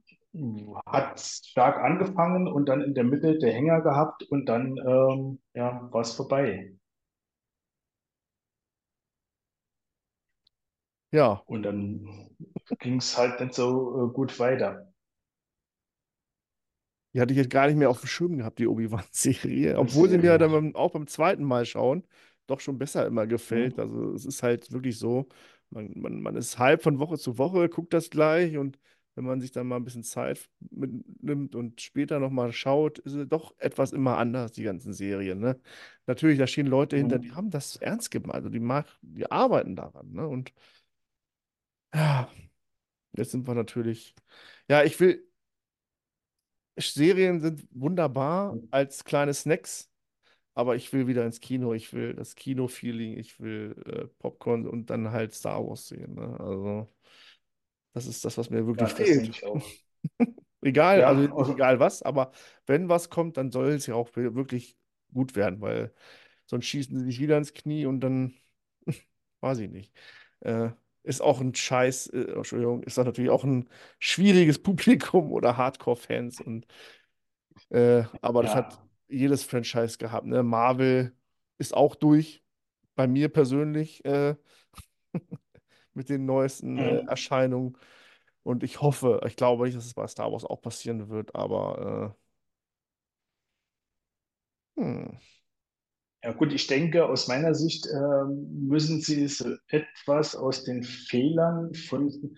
[0.86, 5.88] hat stark angefangen und dann in der Mitte der Hänger gehabt und dann, ähm, ja,
[5.92, 6.72] war es vorbei.
[11.12, 11.42] Ja.
[11.46, 12.30] Und dann
[12.80, 14.92] ging es halt nicht so äh, gut weiter.
[17.14, 19.78] Die hatte ich jetzt gar nicht mehr auf dem Schirm gehabt, die Obi-Wan-Serie.
[19.78, 22.04] Obwohl sie mir dann beim, auch beim zweiten Mal schauen
[22.46, 23.74] doch schon besser immer gefällt.
[23.76, 23.80] Hm?
[23.80, 25.28] Also es ist halt wirklich so,
[25.70, 28.78] man, man, man ist halb von Woche zu Woche, guckt das gleich und
[29.14, 33.28] wenn man sich dann mal ein bisschen Zeit mitnimmt und später nochmal schaut, ist es
[33.28, 35.38] doch etwas immer anders, die ganzen Serien.
[35.38, 35.60] Ne?
[36.06, 39.76] Natürlich, da stehen Leute hinter, die haben das ernst gemeint, also die, mag, die arbeiten
[39.76, 40.12] daran.
[40.12, 40.26] Ne?
[40.26, 40.54] Und
[41.94, 42.30] ja,
[43.14, 44.14] jetzt sind wir natürlich,
[44.68, 45.26] ja, ich will,
[46.78, 49.88] Serien sind wunderbar als kleine Snacks.
[50.54, 54.90] Aber ich will wieder ins Kino, ich will das Kino-Feeling, ich will äh, Popcorn und
[54.90, 56.14] dann halt Star Wars sehen.
[56.16, 56.38] Ne?
[56.40, 56.88] Also,
[57.92, 59.42] das ist das, was mir wirklich Ja, fehlt.
[60.62, 62.32] Egal, also Ja, nicht also, egal was, aber
[62.66, 64.76] wenn was kommt, dann soll es ja auch wir- wirklich
[65.12, 65.92] gut werden, weil
[66.46, 68.34] sonst schießen sie sich wieder ins Knie und dann
[69.40, 69.92] weiß ich nicht.
[70.40, 70.70] Äh,
[71.04, 76.40] ist auch ein Scheiß, äh, Entschuldigung, ist das natürlich auch ein schwieriges Publikum oder Hardcore-Fans
[76.40, 76.66] und
[77.70, 80.42] äh, aber das hat ja, jedes Franchise gehabt, ne?
[80.42, 81.14] Marvel
[81.58, 82.42] ist auch durch.
[82.96, 84.36] bei mir persönlich äh,
[85.94, 87.08] mit den neuesten äh, hm.
[87.08, 87.78] Erscheinungen.
[88.44, 92.14] Und ich hoffe, ich glaube nicht, dass es bei Star Wars auch passieren wird, aber
[94.76, 95.18] äh, hm,
[96.24, 101.74] Ja gut, ich denke, aus meiner Sicht ähm, müssen sie so etwas aus den Fehlern
[101.74, 102.36] von,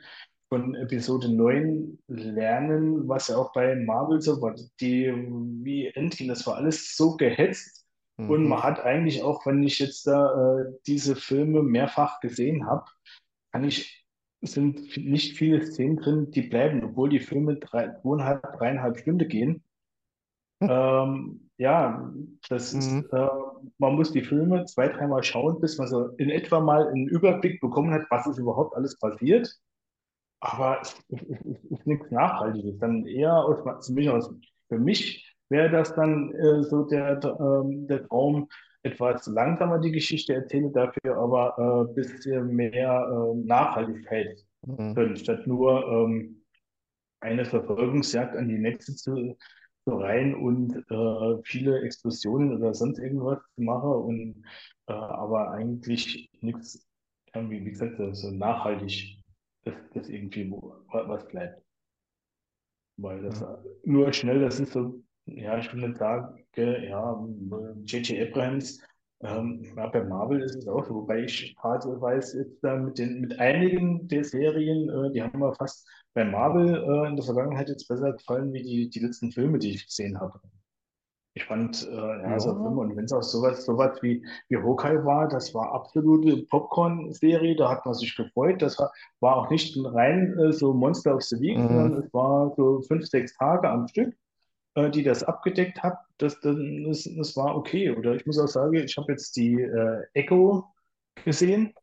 [0.48, 4.54] von Episode 9 lernen, was ja auch bei Marvel so war.
[4.80, 5.12] Die,
[5.62, 7.84] wie Endgame, das war alles so gehetzt.
[8.26, 12.66] Und mhm, man hat eigentlich auch, wenn ich jetzt da äh, diese Filme mehrfach gesehen
[12.66, 12.86] habe,
[13.52, 14.06] kann ich,
[14.42, 19.62] sind nicht viele Szenen drin, die bleiben, obwohl die Filme drei, dreieinhalb Stunden gehen.
[20.68, 22.12] Ähm, ja,
[22.48, 23.28] das ist, mhm, äh,
[23.78, 27.60] man muss die Filme zwei, dreimal schauen, bis man so in etwa mal einen Überblick
[27.60, 29.48] bekommen hat, was ist überhaupt alles passiert.
[30.40, 32.78] Aber es, es, es ist nichts Nachhaltiges.
[32.78, 34.30] Dann eher aus, für mich, aus,
[34.68, 38.48] für mich wäre das dann äh, so der, ähm, der Traum,
[38.84, 45.16] etwas langsamer die Geschichte erzähle, dafür aber ein äh, bisschen mehr äh, Nachhaltigkeit mhm, drin,
[45.16, 46.42] statt nur ähm,
[47.20, 49.36] eine Verfolgungsjagd an die nächste zu,
[49.84, 54.44] zu rein und äh, viele Explosionen oder sonst irgendwas zu machen und
[54.86, 56.86] äh, aber eigentlich nichts,
[57.34, 59.18] wie gesagt, so nachhaltig,
[59.64, 61.62] dass das irgendwie was bleibt.
[62.96, 67.26] Weil das ja, nur schnell, das ist so, ja, ich sagen, gell, ja,
[67.84, 68.28] J J.
[68.28, 68.80] Abrams,
[69.24, 72.98] ähm, ja, bei Marvel ist es auch so, wobei ich gerade weiß, jetzt da mit
[72.98, 77.24] den, mit einigen der Serien, äh, die haben mir fast bei Marvel äh, in der
[77.24, 80.40] Vergangenheit jetzt besser gefallen, wie die, die letzten Filme, die ich gesehen habe.
[81.36, 84.56] Ich fand, äh, ja, so Filme, ja, und wenn es auch sowas, sowas wie, wie
[84.56, 88.62] Hawkeye war, das war absolute Popcorn-Serie, da hat man sich gefreut.
[88.62, 92.14] Das war, war auch nicht rein äh, so Monster of the Week, mhm, sondern es
[92.14, 94.14] war so fünf, sechs Tage am Stück,
[94.74, 95.98] äh, die das abgedeckt hat.
[96.18, 96.56] Das, das,
[97.16, 97.90] das, war okay.
[97.90, 100.64] Oder ich muss auch sagen, ich habe jetzt die äh, Echo
[101.24, 101.74] gesehen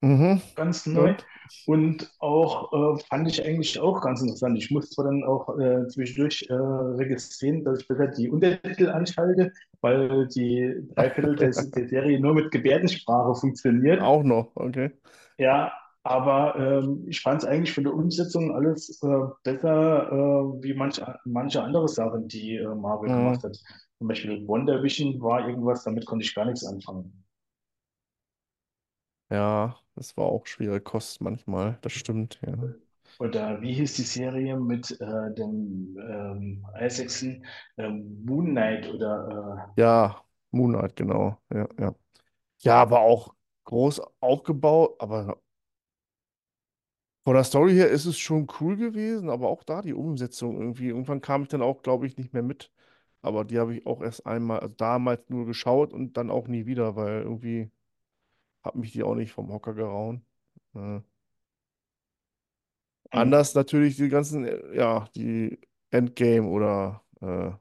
[0.00, 0.40] mhm.
[0.54, 1.10] ganz neu.
[1.10, 1.26] Und?
[1.66, 4.58] Und auch äh, fand ich eigentlich auch ganz interessant.
[4.58, 9.52] Ich muss zwar dann auch äh, zwischendurch äh, registrieren, dass ich besser die Untertitel anschalte,
[9.80, 14.00] weil die Dreiviertel des, der Serie nur mit Gebärdensprache funktioniert.
[14.00, 14.90] Auch noch, okay.
[15.38, 15.72] Ja,
[16.06, 19.08] aber ähm, ich fand es eigentlich von der Umsetzung alles äh,
[19.44, 23.12] besser äh, wie manche, manche andere Sachen, die äh, Marvel Mhm.
[23.12, 23.56] gemacht hat.
[23.98, 27.24] Zum Beispiel Wonder Vision war irgendwas, damit konnte ich gar nichts anfangen.
[29.30, 32.74] Ja, das war auch schwere Kost manchmal, das stimmt, ja.
[33.18, 37.44] Oder wie hieß die Serie mit äh, dem ähm, Isaacson?
[37.78, 41.94] Ähm, Moon Knight oder Ja, Moonlight, genau, ja, ja.
[42.62, 43.34] Ja, aber auch
[43.64, 45.40] groß aufgebaut, aber
[47.26, 50.88] Von der Story her ist es schon cool gewesen, aber auch da die Umsetzung irgendwie.
[50.88, 52.72] Irgendwann kam ich dann auch, glaube ich, nicht mehr mit.
[53.22, 56.66] Aber die habe ich auch erst einmal, also damals nur geschaut und dann auch nie
[56.66, 57.70] wieder, weil irgendwie
[58.64, 60.26] hat mich die auch nicht vom Hocker gehauen.
[60.74, 61.00] Äh,
[63.12, 63.40] Mhm.
[63.40, 65.60] anders natürlich die ganzen, äh, ja, die
[65.90, 67.52] Endgame oder äh,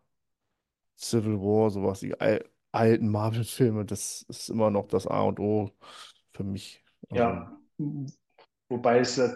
[0.97, 5.71] Civil War, sowas, die al alten Marvel-Filme, das ist immer noch das A und O
[6.33, 6.83] für mich.
[7.09, 7.57] Also, Ja,
[8.69, 9.29] wobei es äh,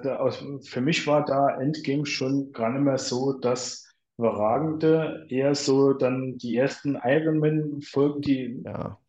[0.63, 3.85] für mich war da Endgame schon gar nicht mehr so das
[4.17, 8.99] Überragende, eher so dann die ersten Iron Man-Folgen, die ja.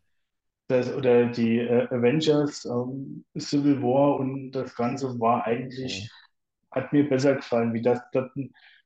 [0.69, 5.47] das, oder die äh, Avengers, ähm, Civil War und das Ganze war Mhm.
[5.47, 6.11] eigentlich,
[6.71, 7.75] hat mir besser gefallen.
[7.75, 8.31] Wie das, das,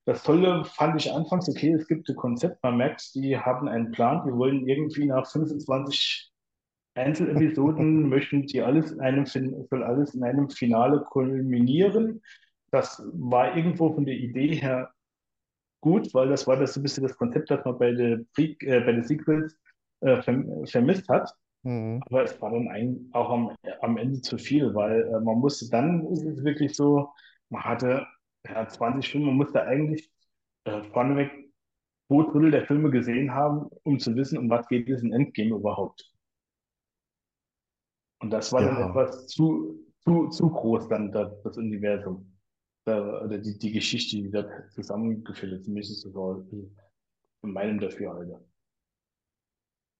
[0.06, 3.90] das Tolle fand ich anfangs, okay, es gibt ein Konzept, man merkt, die haben einen
[3.92, 6.32] Plan, die wollen irgendwie nach 25
[6.94, 12.22] Einzelepisoden möchten die alles in einem, soll alles in einem Finale kulminieren.
[12.70, 14.90] Das war irgendwo von der Idee her
[15.80, 18.56] gut, weil das war das so ein bisschen das Konzept, das man bei der, Pre
[18.60, 19.56] äh, bei der Sequels
[20.00, 21.30] äh, verm vermisst hat.
[21.62, 22.02] Mhm.
[22.06, 25.68] Aber es war dann ein, auch am, am Ende zu viel, weil äh, man musste
[25.70, 27.10] dann, ist es wirklich so,
[27.50, 28.06] man hatte
[28.46, 30.10] ja, 20 Filme, man musste eigentlich
[30.64, 31.30] äh, vorneweg
[32.08, 35.56] zwei Drittel der Filme gesehen haben, um zu wissen, um was geht es in Endgame
[35.56, 36.13] überhaupt.
[38.24, 42.32] Und das war dann Ja, etwas zu, zu, zu groß, dann das, das Universum.
[42.86, 45.64] Da, oder die, die Geschichte, die da zusammengeführt ist.
[45.66, 46.42] Zumindest auch
[47.42, 48.40] in meinem Dafürhalten.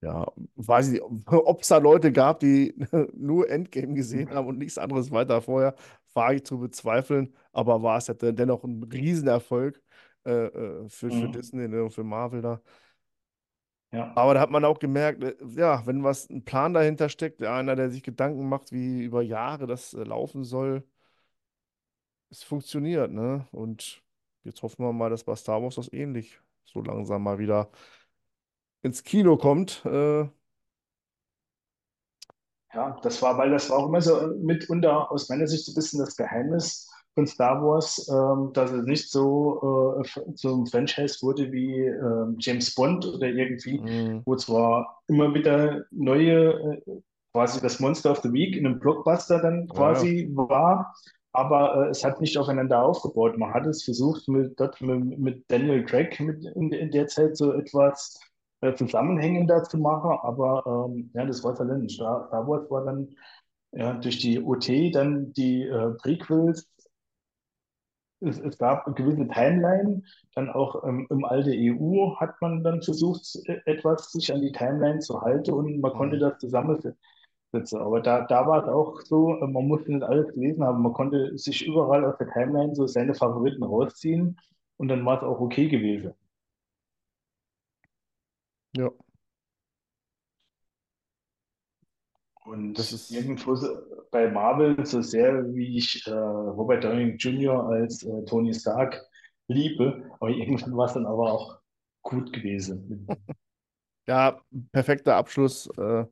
[0.03, 2.75] ja, weiß ich nicht, ob es da Leute gab, die
[3.15, 5.75] nur Endgame gesehen haben und nichts anderes weiter vorher,
[6.13, 9.83] wage ich zu bezweifeln, aber war es ja den- dennoch ein Riesenerfolg
[10.27, 11.29] äh, äh, für, für Mhm.
[11.29, 12.61] Disney ne, und für Marvel da.
[13.95, 17.43] Ja, Aber da hat man auch gemerkt, äh, ja, wenn was ein Plan dahinter steckt,
[17.43, 20.85] einer, der sich Gedanken macht, wie über Jahre das äh, laufen soll,
[22.31, 23.47] es funktioniert, ne?
[23.53, 24.03] Und
[24.45, 27.71] jetzt hoffen wir mal, dass bei Star Wars das ähnlich so langsam mal wieder
[28.83, 29.85] ins Kino kommt.
[29.85, 30.29] Äh,
[32.75, 35.75] ja, das war, weil das war auch immer so mitunter aus meiner Sicht so ein
[35.77, 41.53] bisschen das Geheimnis von Star Wars, ähm, dass es nicht so äh, ein Franchise wurde
[41.53, 47.01] wie ähm, James Bond oder irgendwie, mh, wo zwar immer wieder neue äh,
[47.33, 49.75] quasi das Monster of the Week in einem Blockbuster dann ja, ja.
[49.75, 50.95] quasi war,
[51.33, 53.39] aber äh, es hat nicht aufeinander aufgebaut.
[53.39, 57.37] Man hat es versucht, mit, dort mit, mit Daniel Craig mit in, in der Zeit
[57.37, 58.19] so etwas
[58.61, 61.91] äh, zusammenhängender zu machen, aber ähm, ja, das war Talent.
[61.93, 63.09] Star, Star Wars war dann
[63.73, 66.69] ja, durch die OT, dann die äh, Prequels,
[68.25, 70.03] es, es gab eine gewisse Timeline,
[70.35, 74.53] dann auch ähm, im alte EU hat man dann versucht, äh, etwas sich an die
[74.53, 76.97] Timeline zu halten und man konnte mh, das zusammensetzen.
[77.81, 80.93] Aber da, da war es auch so, äh, man musste nicht alles gelesen haben, man
[80.93, 84.39] konnte sich überall aus der Timeline so seine Favoriten rausziehen
[84.79, 86.15] und dann war es auch okay gewesen.
[88.73, 88.91] ja,
[92.75, 93.69] das Und ist, irgendwo so,
[94.11, 97.67] bei Marvel, so sehr wie ich äh, Robert Downey Jr.
[97.71, 99.03] als äh, Tony Stark
[99.49, 101.59] liebe, aber irgendwann war es dann aber auch
[102.03, 103.17] gut gewesen.
[104.07, 104.41] ja,
[104.73, 106.05] perfekter Abschluss äh,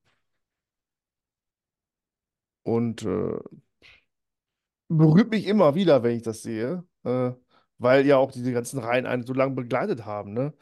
[2.64, 3.38] und äh,
[4.88, 7.32] berührt mich immer wieder, wenn ich das sehe, äh,
[7.78, 10.54] weil ja auch diese ganzen Reihen einen so lange begleitet haben, ne?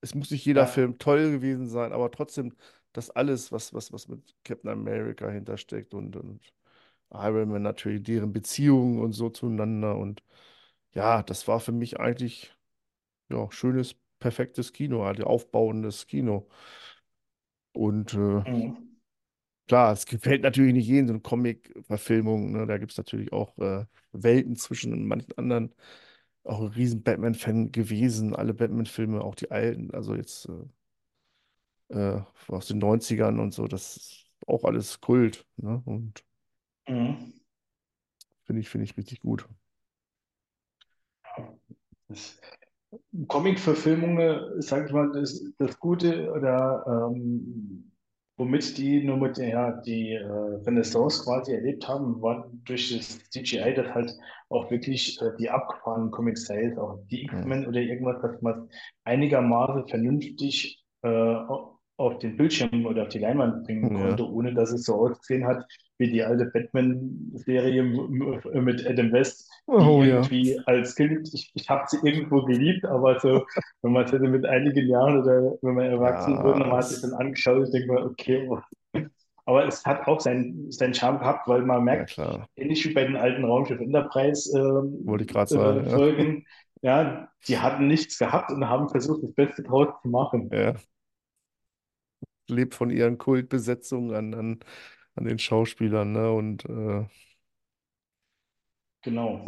[0.00, 2.54] Es muss nicht jeder Ja, Film toll gewesen sein, aber trotzdem,
[2.98, 6.40] das alles, was, was, was mit Captain America hintersteckt und, und
[7.12, 10.22] Iron Man natürlich, deren Beziehungen und so zueinander und
[10.94, 12.54] ja, das war für mich eigentlich,
[13.30, 16.48] ja, schönes, perfektes Kino, halt aufbauendes Kino.
[17.72, 18.98] Und äh, mhm.
[19.68, 22.66] klar, es gefällt natürlich nicht jedem, so eine Comic-Verfilmung, ne?
[22.66, 25.74] Da gibt es natürlich auch äh, Welten zwischen manchen anderen.
[26.44, 30.64] Auch ein riesen Batman-Fan gewesen, alle Batman-Filme, auch die alten, also jetzt äh,
[31.90, 35.82] äh, aus den Neunzigern und so, das ist auch alles Kult, ne?
[35.84, 36.24] Und
[36.88, 37.38] Mhm.
[38.42, 39.48] finde ich, finde ich richtig gut.
[43.26, 47.92] Comic-Verfilmungen, sag ich mal, das, das Gute oder ähm,
[48.36, 50.24] womit die nur mit der, ja, die äh,
[50.66, 54.12] Renaissance quasi erlebt haben, war durch das CGI, das halt
[54.48, 57.48] auch wirklich äh, die abgefahrenen Comics, sei es auch die Hm.
[57.48, 58.68] X-Men oder irgendwas, dass man
[59.04, 61.08] einigermaßen vernünftig äh,
[61.98, 63.92] auf den Bildschirm oder auf die Leinwand bringen Ja.
[63.92, 65.66] konnte, ohne dass es so ausgesehen hat
[65.98, 70.22] wie die alte Batman-Serie m- mit Adam West die Oh ja.
[70.22, 73.44] irgendwie als Kind, ich, ich habe sie irgendwo geliebt, aber so,
[73.82, 76.90] wenn man es hätte mit einigen Jahren oder wenn man erwachsen wurde, Ja, man hat
[76.90, 78.60] sich dann es, angeschaut, ich denke mal, okay, oh.
[79.46, 82.92] aber es hat auch seinen, seinen Charme gehabt, weil man ja merkt, klar, ähnlich wie
[82.94, 84.58] bei den alten Raumschiff Enterprise
[85.04, 86.46] wollte ich ähm, gerade äh, sagen, Folgen,
[86.82, 90.54] ja, die hatten nichts gehabt und haben versucht, das Beste draus zu machen.
[92.50, 94.60] Lebt von ihren Kultbesetzungen an, an,
[95.14, 96.32] an den Schauspielern, ne?
[96.32, 97.06] Und, äh,
[99.02, 99.44] Genau.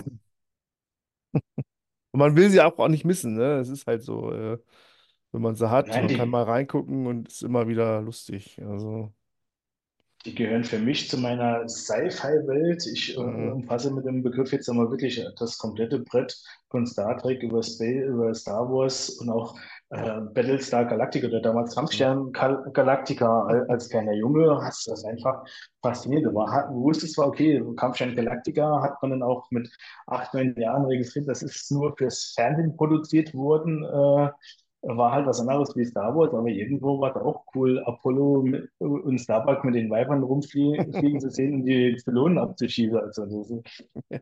[2.13, 3.59] und man will sie auch, auch nicht missen, ne?
[3.61, 4.59] Es ist halt so, äh,
[5.33, 8.61] wenn man sie hat, Nein, man kann die, mal reingucken und ist immer wieder lustig.
[8.65, 9.15] Also,
[10.27, 12.87] Die gehören für mich zu meiner Sci-Fi-Welt.
[12.87, 13.53] Ich äh, mhm.
[13.53, 16.37] umfasse mit dem Begriff jetzt einmal wirklich das komplette Brett
[16.69, 19.59] von Star Trek über, Space, über Star Wars und auch
[19.91, 24.59] äh, Battlestar Galactica oder damals Kampfstern Gal- Galactica Al- als kleiner Junge.
[24.63, 25.45] Hast das einfach
[25.83, 26.25] fasziniert.
[26.27, 29.69] Du du wusstest zwar, okay, Kampfstern Galactica hat man dann auch mit
[30.07, 31.29] acht, neun Jahren registriert.
[31.29, 33.85] Das ist nur fürs Fernsehen produziert worden.
[33.85, 34.31] Äh,
[34.83, 38.71] war halt was anderes wie Star Wars, aber irgendwo war es auch cool, Apollo mit,
[38.79, 42.97] und Starbuck mit den Weibern rumfliegen fliegen zu sehen und die Pylonen abzuschießen.
[42.97, 43.51] Also das
[44.09, 44.21] Ja,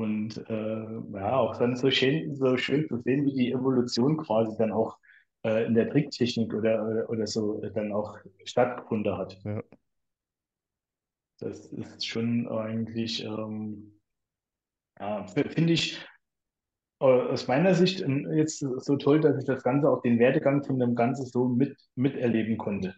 [0.00, 4.56] und äh, ja, auch dann so schön, so schön zu sehen, wie die Evolution quasi
[4.56, 4.96] dann auch
[5.44, 9.38] äh, in der Tricktechnik oder, oder, oder so äh, dann auch stattgefunden hat.
[9.44, 9.62] ja,
[11.38, 14.00] Das ist schon eigentlich, ähm,
[14.98, 15.98] ja, finde ich
[17.00, 20.64] äh, aus meiner Sicht äh, jetzt so toll, dass ich das Ganze auch den Werdegang
[20.64, 22.94] von dem Ganzen so mit, miterleben konnte.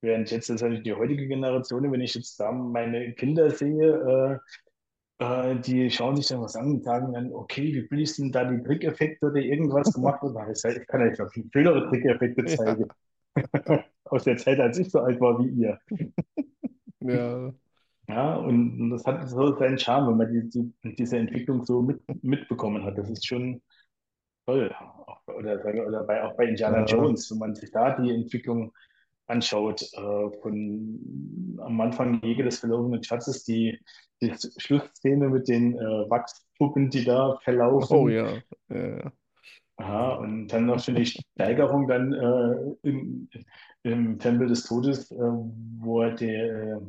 [0.00, 4.40] Während jetzt ist halt die heutige Generation, wenn ich jetzt da meine Kinder sehe,
[5.18, 8.44] äh, die schauen sich dann was an und sagen dann, okay, wie billig sind da
[8.44, 10.36] die Trickeffekte oder irgendwas gemacht wird.
[10.50, 12.88] Ich sage, ich kann euch noch viel schönere Trickeffekte ja, zeigen.
[14.04, 15.78] Aus der Zeit, als ich so alt war wie ihr.
[17.00, 17.52] ja,
[18.08, 21.82] Ja, und, und das hat so seinen Charme, wenn man die, die, diese Entwicklung so
[21.82, 22.96] mit, mitbekommen hat.
[22.96, 23.60] Das ist schon
[24.46, 24.74] toll.
[25.06, 26.84] Auch, oder, oder bei, auch bei Indiana ja.
[26.86, 28.72] Jones, wenn man sich da die Entwicklung
[29.28, 33.78] anschaut, äh, von am Anfang Jäger des verlorenen Schatzes, die,
[34.20, 38.32] die Schlussszene mit den äh, Wachspuppen, die da Oh verlaufen, ja,
[38.68, 39.12] ja,
[39.78, 43.28] Aha, und dann noch die Steigerung dann äh, im,
[43.84, 46.80] im Tempel des Todes, äh, wo er der äh,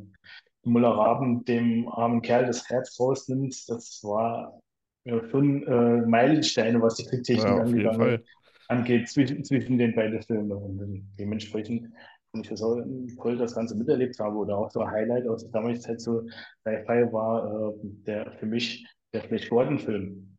[0.64, 3.54] Mullah Raben dem armen Kerl das Herz rausnimmt.
[3.68, 4.60] Das war
[5.04, 8.24] ja, schon äh, Meilensteine, was die ja, Tricktechnik Fall.
[8.66, 10.50] angeht, zwischen, zwischen den beiden Filmen.
[10.50, 11.92] Und äh, dementsprechend
[12.30, 12.76] finde ich das auch
[13.22, 14.36] toll, das Ganze miterlebt habe.
[14.36, 16.22] Oder auch so ein Highlight aus der damaligen Zeit so
[16.62, 17.72] Sci-Fi war äh,
[18.06, 20.36] der für mich der Flash Gordon-Film.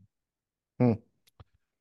[0.79, 1.01] Hm.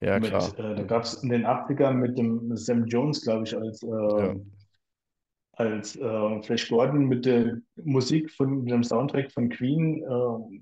[0.01, 0.59] Ja, Mit, klar.
[0.59, 4.33] äh, da gab es in den 80ern mit dem Sam Jones, glaube ich, als, Ja,
[4.33, 4.35] äh,
[5.53, 10.03] als äh, Flash Gordon mit der Musik von mit dem Soundtrack von Queen.
[10.03, 10.61] Äh,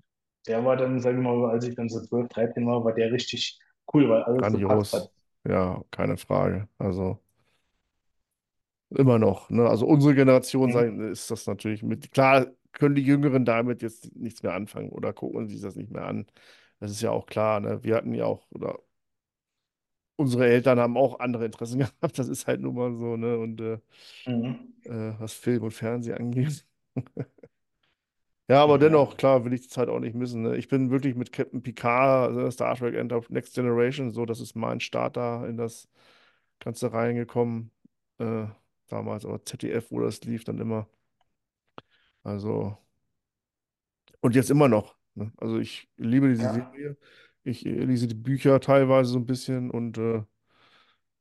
[0.48, 3.12] der war dann, sage ich mal, als ich dann so 12, 13 war, war der
[3.12, 3.58] richtig
[3.94, 4.92] cool, weil alles so grandios.
[4.92, 5.12] hat.
[5.46, 6.68] Ja, keine Frage.
[6.78, 7.18] Also
[8.90, 9.50] immer noch.
[9.50, 9.68] Ne?
[9.68, 10.72] Also unsere Generation Hm?
[10.72, 12.10] sein, ist das natürlich mit.
[12.12, 16.06] Klar können die Jüngeren damit jetzt nichts mehr anfangen oder gucken sich das nicht mehr
[16.06, 16.26] an.
[16.80, 17.60] Das ist ja auch klar.
[17.60, 17.82] Ne?
[17.84, 18.78] Wir hatten ja auch, oder
[20.16, 22.18] unsere Eltern haben auch andere Interessen gehabt.
[22.18, 23.38] Das ist halt nun mal so, ne?
[23.38, 23.78] Und äh,
[24.26, 24.68] Mhm.
[24.84, 26.64] äh, was Film und Fernsehen angeht.
[28.50, 30.42] Ja, aber Ja, dennoch, klar, will ich die Zeit auch nicht missen.
[30.42, 30.56] Ne?
[30.56, 34.54] Ich bin wirklich mit Captain Picard, also Star Trek Enter Next Generation, so, das ist
[34.56, 35.88] mein Start da in das
[36.60, 37.70] Ganze reingekommen.
[38.18, 38.46] Äh,
[38.88, 40.88] damals, aber ZDF, wo das lief, dann immer.
[42.22, 42.76] Also,
[44.20, 44.96] und jetzt immer noch.
[45.14, 45.32] Ne?
[45.36, 46.96] Also ich liebe diese ja, Serie.
[47.44, 50.22] Ich äh, lese die Bücher teilweise so ein bisschen und äh,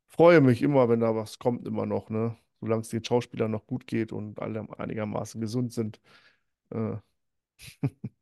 [0.07, 2.37] freue mich immer, wenn da was kommt, immer noch, ne?
[2.59, 6.01] Solange es den Schauspielern noch gut geht und alle einigermaßen gesund sind.
[6.71, 6.97] Äh,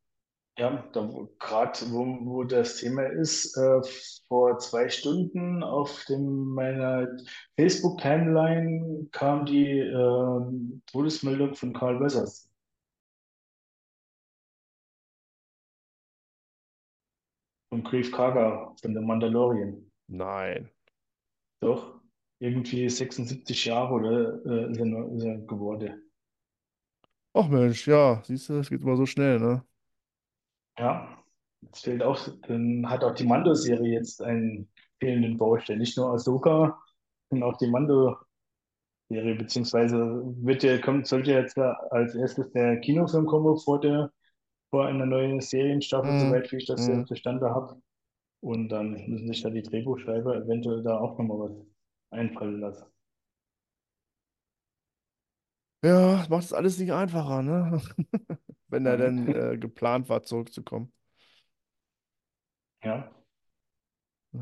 [0.58, 1.02] ja, da
[1.40, 3.82] gerade wo, wo das Thema ist, äh,
[4.28, 7.08] vor zwei Stunden auf dem, meiner
[7.58, 12.50] Facebook-Timeline kam die äh, Todesmeldung von Carl Wessers.
[17.70, 19.92] Von Greef Karga von der Mandalorian.
[20.08, 20.70] nein.
[21.62, 22.00] Doch,
[22.40, 26.02] irgendwie 76 Jahre oder äh, er, ist er geworden.
[27.34, 29.66] Ach Mensch, ja, siehst du, es geht immer so schnell, ne?
[30.78, 31.18] Ja,
[31.72, 34.70] es fehlt auch, dann hat auch die Mando-Serie jetzt einen
[35.00, 35.80] fehlenden Baustein.
[35.80, 36.82] Nicht nur Ahsoka,
[37.30, 38.56] sondern auch die Mando-Serie,
[39.36, 39.98] beziehungsweise
[40.38, 44.12] wird ja, kommt, sollte jetzt als erstes der Kinofilm kommen vor der,
[44.72, 47.06] vor einer neuen Serienstaffel, Hm, soweit wie ich das hm.
[47.06, 47.82] zustande habe.
[48.42, 51.68] Und dann müssen sich da die Drehbuchschreiber eventuell da auch nochmal was
[52.12, 52.86] einfallen lassen.
[55.86, 57.80] Ja, das macht es alles nicht einfacher, ne?
[58.70, 60.92] Wenn er denn äh, geplant war, zurückzukommen.
[62.84, 63.12] Ja.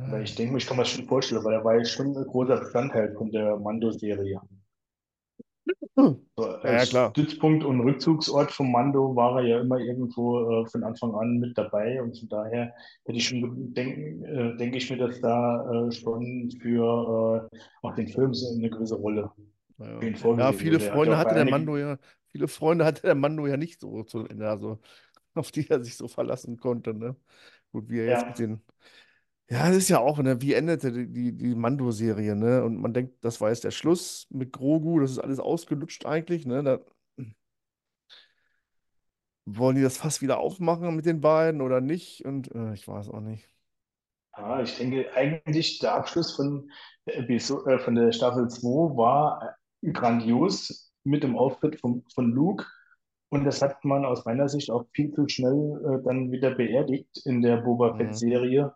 [0.05, 2.15] Aber Ja, ich denke, ich kann mir das schon vorstellen, weil er war ja schon
[2.15, 4.41] ein großer Bestandteil von der Mando-Serie.
[5.97, 6.25] Hm.
[6.37, 7.11] So, ja, als klar.
[7.11, 11.57] Stützpunkt und Rückzugsort vom Mando war er ja immer irgendwo äh, von Anfang an mit
[11.57, 12.73] dabei und von daher
[13.05, 17.93] hätte ich schon denken, äh, denke ich mir, dass da äh, schon für äh, auch
[17.95, 19.31] den Film so eine gewisse Rolle
[19.77, 20.01] Naja.
[20.01, 20.85] Ja, viele wurde.
[20.85, 21.97] Ja Freunde hatte der Mando ja,
[22.27, 24.79] viele Freunde hatte der Mando ja nicht so zu Ende, also
[25.33, 27.15] auf die er sich so verlassen konnte, ne?
[27.71, 28.61] Gut, wie er jetzt mit ja, den.
[29.49, 30.41] Ja, das ist ja auch, ne?
[30.41, 32.63] Wie endete die, die, die Mando-Serie, ne?
[32.63, 36.45] Und man denkt, das war jetzt der Schluss mit Grogu, das ist alles ausgelutscht eigentlich,
[36.45, 36.63] ne?
[36.63, 36.79] Da,
[39.45, 42.25] wollen die das Fass wieder aufmachen mit den beiden oder nicht?
[42.25, 43.49] Und äh, ich weiß auch nicht.
[44.37, 46.71] ja, ich denke eigentlich der Abschluss von
[47.05, 49.55] äh, von der Staffel 2 war
[49.91, 52.65] grandios mit dem Auftritt von, von Luke.
[53.29, 57.21] Und das hat man aus meiner Sicht auch viel zu schnell äh, dann wieder beerdigt
[57.25, 57.97] in der Boba Mhm.
[57.97, 58.73] Fett-Serie.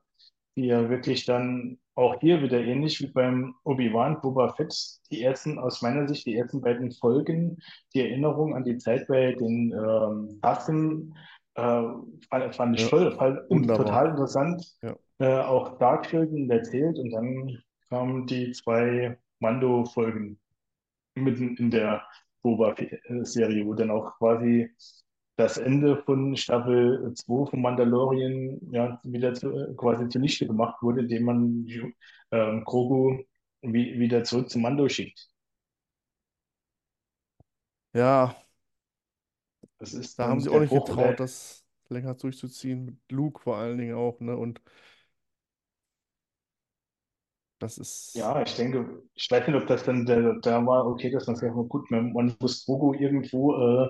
[0.57, 4.73] die ja wirklich dann auch hier wieder ähnlich wie beim Obi-Wan Boba Fett,
[5.11, 7.57] die ersten, aus meiner Sicht, die ersten beiden Folgen,
[7.93, 10.39] die Erinnerung an die Zeit bei den ähm,
[11.53, 13.85] äh, fand, ich Ja, toll, fand, wunderbar.
[13.85, 14.95] total interessant, Ja.
[15.19, 17.57] äh, auch dargestellt erzählt und dann
[17.89, 20.39] kamen die zwei Mando-Folgen
[21.23, 22.05] mitten in der
[22.43, 24.69] Boba-Serie, wo dann auch quasi
[25.37, 31.01] das Ende von Staffel 2 von Mandalorian ja wieder zu, äh, quasi zunichte gemacht wurde,
[31.01, 31.67] indem man
[32.31, 33.23] ähm, Grogu
[33.61, 35.29] wie, wieder zurück zum Mando schickt.
[37.93, 38.35] Ja,
[39.79, 42.85] Das ist da haben sie auch nicht Bruch oder getraut, das länger durchzuziehen.
[42.85, 44.35] Mit Luke vor allen Dingen auch, ne?
[44.37, 44.61] Und
[47.59, 48.15] das ist.
[48.15, 51.53] ja, ich denke, ich weiß nicht, ob das dann da war, okay, dass man sagt,
[51.69, 53.89] gut, man, man muss Grogu irgendwo äh,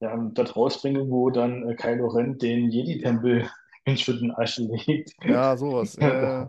[0.00, 3.48] ja, dort rausbringen, wo dann äh, Kylo Ren den Jedi-Tempel
[3.84, 5.12] in Schutt und Asche legt.
[5.24, 5.96] Ja, sowas.
[5.96, 6.46] Äh,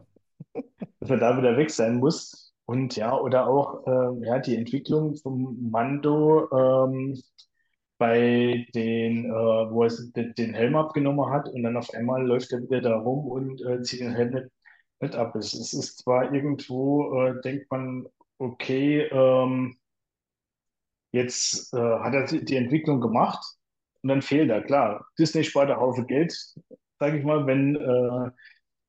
[0.99, 2.53] dass man da wieder weg sein muss.
[2.65, 7.21] Und ja, oder auch ähm, ja, die Entwicklung vom Mando ähm,
[7.97, 12.51] bei den, äh, wo er den, den Helm abgenommen hat und dann auf einmal läuft
[12.51, 14.47] er wieder da rum und äh, zieht den Helm nicht,
[15.05, 15.35] nicht ab.
[15.35, 19.77] Es, es ist zwar irgendwo, äh, denkt man, okay, ähm,
[21.11, 23.43] jetzt äh, hat er die Entwicklung gemacht
[24.03, 24.61] und dann fehlt er.
[24.61, 26.33] Klar, Disney spart einen Haufen Geld,
[26.99, 28.31] sage ich mal, wenn äh,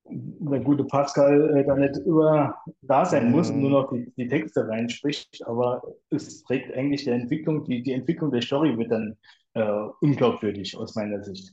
[0.08, 4.28] der gute Pascal äh, da nicht über da sein muss und nur noch die, die
[4.28, 9.16] Texte reinspricht, aber es trägt eigentlich der Entwicklung, die, die Entwicklung der Story wird dann
[9.54, 11.52] äh, unglaubwürdig aus meiner Sicht.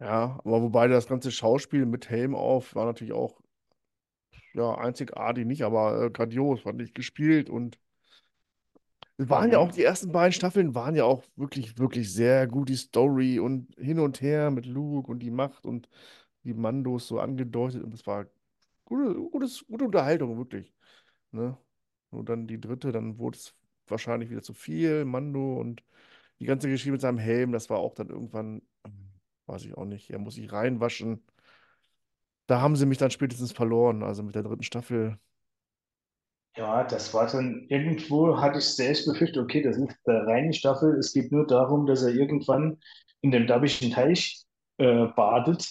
[0.00, 3.40] Ja, aber wobei das ganze Schauspiel mit Helm auf war natürlich auch,
[4.54, 7.78] ja, einzigartig nicht, aber äh, grandios, fand ich gespielt und
[9.16, 9.84] es waren ja auch, die Mhm.
[9.84, 14.20] ersten beiden Staffeln waren ja auch wirklich, wirklich sehr gut, die Story und hin und
[14.20, 15.88] her mit Luke und die Macht und
[16.44, 18.26] die Mandos so angedeutet und es war
[18.84, 20.72] gute, gutes, gute Unterhaltung, wirklich.
[21.32, 21.56] Ne?
[22.10, 23.54] Und dann die dritte, dann wurde es
[23.88, 25.82] wahrscheinlich wieder zu viel, Mando und
[26.40, 28.62] die ganze Geschichte mit seinem Helm, das war auch dann irgendwann,
[29.48, 31.22] weiß ich auch nicht, er muss sich reinwaschen.
[32.48, 35.18] Da haben sie mich dann spätestens verloren, also mit der dritten Staffel.
[36.56, 40.98] Ja, das war dann irgendwo, hatte ich selbst befürchtet, okay, das ist eine reine Staffel.
[40.98, 42.78] Es geht nur darum, dass er irgendwann
[43.20, 44.44] in dem Dabbischen Teich
[44.78, 45.68] äh, badet.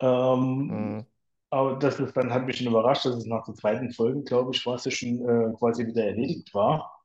[0.00, 1.06] Ähm, Mhm.
[1.50, 4.52] aber das ist, dann hat mich schon überrascht, dass es nach der zweiten Folge, glaube
[4.54, 6.95] ich, war es ja schon äh, quasi wieder erledigt war.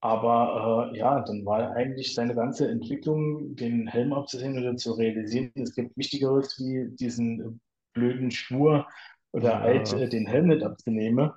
[0.00, 5.50] Aber äh, ja, dann war eigentlich seine ganze Entwicklung, den Helm abzusehen oder zu realisieren,
[5.56, 7.58] es gibt Wichtigeres wie diesen äh,
[7.94, 8.86] blöden Schwur
[9.32, 11.32] oder Ja, äh, den Helm nicht abzunehmen.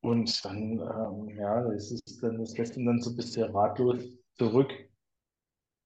[0.00, 4.02] Und dann, ähm, ja, es ist dann, das lässt ihn dann so ein bisschen ratlos
[4.38, 4.72] zurück,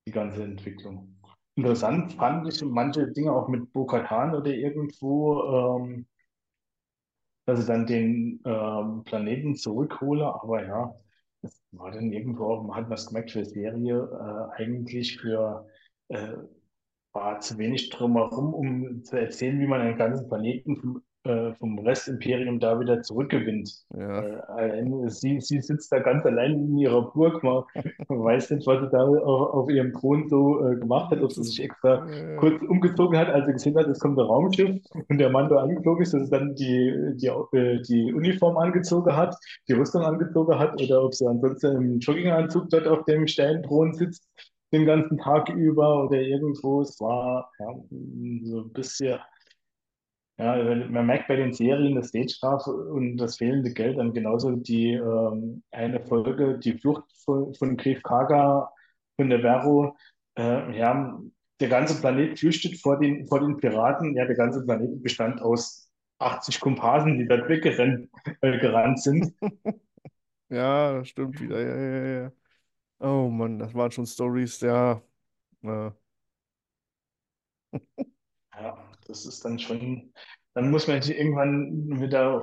[0.07, 1.16] die ganze Entwicklung.
[1.57, 6.07] Interessant fand ich manche Dinge auch mit Bo-Katan oder irgendwo, ähm,
[7.47, 10.24] dass ich dann den ähm, Planeten zurückhole.
[10.26, 10.95] Aber ja,
[11.43, 15.66] das war dann irgendwo auch, man hat das gemerkt für Serie, äh, eigentlich für
[16.09, 16.34] äh,
[17.12, 22.61] war zu wenig drumherum, um zu erzählen, wie man einen ganzen Planeten äh, vom Restimperium
[22.61, 23.85] da wieder zurückgewinnt.
[23.95, 24.23] ja.
[24.23, 27.43] Äh, allein sie, sie sitzt da ganz allein in ihrer Burg.
[27.43, 27.64] Man,
[28.09, 31.45] weiß nicht, was sie da auf, auf ihrem Thron so äh, gemacht hat, ob sie
[31.45, 35.18] sich extra äh, kurz umgezogen hat, als sie gesehen hat, es kommt ein Raumschiff und
[35.18, 39.37] der Mann da angeflogen ist, dass sie dann die, die, äh, die Uniform angezogen hat,
[39.68, 44.27] die Rüstung angezogen hat oder ob sie ansonsten im Jogginganzug dort auf dem Sternthron sitzt
[44.73, 46.83] den ganzen Tag über oder irgendwo.
[46.83, 47.66] Es war ja,
[48.43, 49.18] so ein bisschen,
[50.41, 54.93] ja, man merkt bei den Serien das Stage-Strafe und das fehlende Geld dann genauso die
[54.95, 58.70] ähm, eine Folge, die Flucht von, von Greef Karga
[59.16, 59.97] von der Vero.
[60.38, 61.20] Äh, ja,
[61.61, 64.14] der ganze Planet flüchtet vor den, vor den Piraten.
[64.16, 68.09] Ja, der ganze Planet bestand aus 80 Komparsen, die dort weggerannt
[68.41, 69.34] äh, gerannt sind.
[70.49, 71.61] ja, das stimmt wieder.
[71.61, 72.32] Ja, ja, ja.
[73.01, 75.03] Oh Mann, das waren schon Stories, ja.
[75.64, 75.91] Äh,
[78.53, 80.13] Ja, das ist dann schon.
[80.55, 82.43] dann muss man sich irgendwann wieder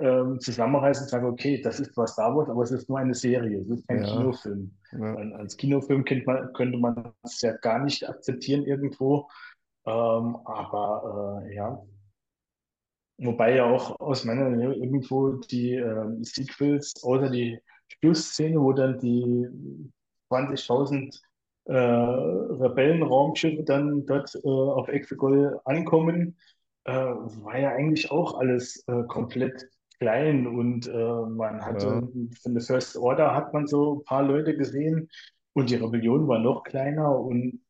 [0.00, 3.14] ähm, zusammenreißen und sagen, okay, das ist zwar Star Wars, aber es ist nur eine
[3.14, 4.72] Serie, es ist kein Ja, Kinofilm.
[4.92, 9.28] ja, als Kinofilm könnte man, könnte man es ja gar nicht akzeptieren irgendwo.
[9.86, 11.80] Ähm, aber äh, ja,
[13.18, 17.60] wobei ja auch aus meiner Nähe irgendwo die ähm, Sequels, außer die
[18.00, 19.46] Schlussszene, wo dann die
[20.30, 21.20] 20.000
[21.66, 26.36] äh, Rebellenraumschiffe dann dort äh, auf Exegol ankommen,
[26.84, 32.02] äh, war ja eigentlich auch alles äh, komplett klein und äh, man hatte ja.
[32.42, 35.08] von der First Order hat man so ein paar Leute gesehen
[35.54, 37.60] und die Rebellion war noch kleiner und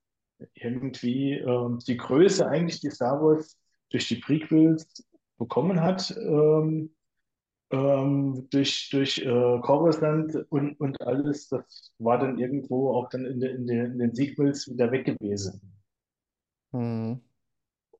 [0.54, 3.58] irgendwie äh, die Größe eigentlich, die Star Wars
[3.90, 5.04] durch die Prequels
[5.38, 6.90] bekommen hat, ähm,
[7.70, 13.40] ähm, durch, durch äh, Coruscant und, und alles, das war dann irgendwo auch dann in,
[13.40, 15.60] de, in, de, in den Sequels wieder weg gewesen.
[16.72, 17.20] Hm.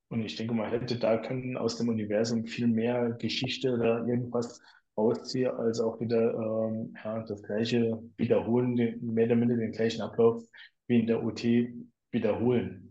[0.09, 4.61] Und ich denke, man hätte da können aus dem Universum viel mehr Geschichte oder irgendwas
[4.97, 10.01] rausziehen, als auch wieder ähm, ja, das gleiche wiederholen, den, mehr oder minder den gleichen
[10.01, 10.43] Ablauf
[10.87, 11.43] wie in der OT
[12.11, 12.84] wiederholen.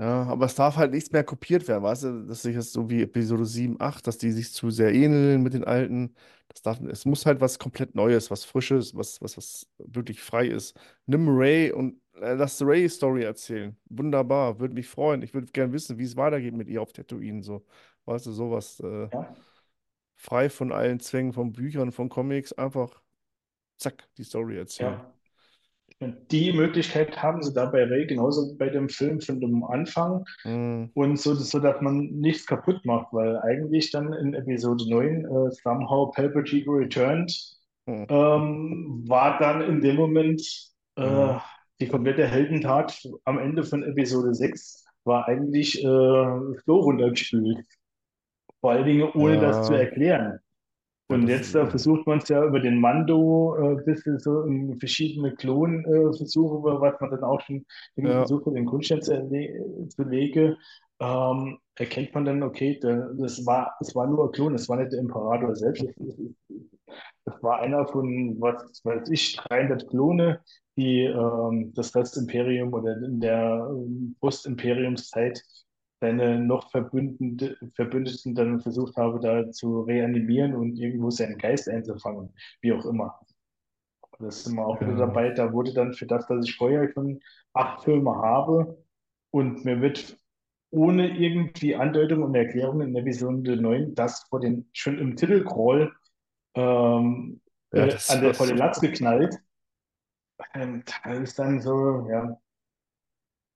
[0.00, 2.26] Ja, aber es darf halt nichts mehr kopiert werden, weißt du?
[2.26, 5.52] Dass sich jetzt so wie Episode 7, 8, dass die sich zu sehr ähneln mit
[5.52, 6.14] den alten.
[6.48, 10.46] Das darf, es muss halt was komplett Neues, was Frisches, was, was, was wirklich frei
[10.48, 10.74] ist.
[11.06, 13.76] Nimm Ray und äh, lass Ray-Story erzählen.
[13.90, 15.22] Wunderbar, würde mich freuen.
[15.22, 17.42] Ich würde gerne wissen, wie es weitergeht mit ihr auf Tatooine.
[17.42, 17.66] So,
[18.06, 19.34] weißt du, sowas äh, Ja,
[20.16, 23.02] frei von allen Zwängen von Büchern, von Comics, einfach
[23.78, 25.02] zack, die Story erzählen.
[25.02, 25.19] ja.
[26.02, 30.24] Und die Möglichkeit haben sie da bei Ray genauso bei dem Film von dem Anfang.
[30.44, 35.24] Hm, Und so, so dass man nichts kaputt macht, weil eigentlich dann in Episode 9
[35.26, 37.30] äh, somehow Palpatine returned,
[37.86, 40.40] hm, ähm, war dann in dem Moment
[40.96, 41.44] äh, ja,
[41.80, 47.66] die komplette Heldentat am Ende von Episode 6 war eigentlich äh, so runtergespült.
[48.60, 50.40] Vor allen Dingen ohne das zu ja, erklären.
[51.10, 54.78] Und das jetzt äh, versucht man es ja über den Mando, äh, bisschen so in
[54.78, 57.64] verschiedene Klonversuche, äh, Versuche, was man dann auch schon
[57.96, 60.56] irgendwie ja, versucht hat, in den Grundstein zu, zu legen,
[61.00, 64.76] ähm, erkennt man dann, okay, da, das war, es war nur ein Klon, es war
[64.76, 65.84] nicht der Imperator selbst,
[67.24, 70.40] das war einer von, was weiß ich, 300 Klone,
[70.76, 75.42] die ähm, das Restimperium oder in der ähm, Postimperiumszeit
[76.00, 82.32] seine noch Verbündete, Verbündeten dann versucht habe, da zu reanimieren und irgendwo seinen Geist einzufangen,
[82.62, 83.20] wie auch immer.
[84.18, 85.30] Das sind wir auch wieder ja, dabei.
[85.30, 87.20] Da wurde dann für das, dass ich vorher schon
[87.52, 88.82] acht Filme habe
[89.30, 90.18] und mir wird
[90.70, 95.92] ohne irgendwie Andeutung und Erklärung in Episode 9 das vor den, schon im Titelcrawl
[96.54, 97.40] ähm,
[97.72, 98.56] ja, äh, an der, vor den.
[98.56, 99.36] Latz geknallt.
[100.54, 102.38] Und das ist dann so, ja.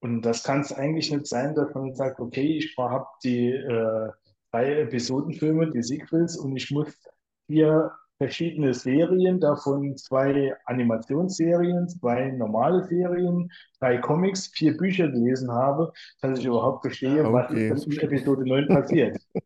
[0.05, 4.11] Und das kann es eigentlich nicht sein, dass man sagt, okay, ich habe die äh,
[4.51, 6.89] drei Episodenfilme, die Sequels, und ich muss
[7.47, 13.51] vier verschiedene Serien, davon zwei Animationsserien, zwei normale Serien,
[13.81, 15.91] drei Comics, vier Bücher gelesen habe,
[16.21, 17.99] dass ich überhaupt verstehe, was Okay, so in.
[17.99, 19.17] Episode 9 passiert.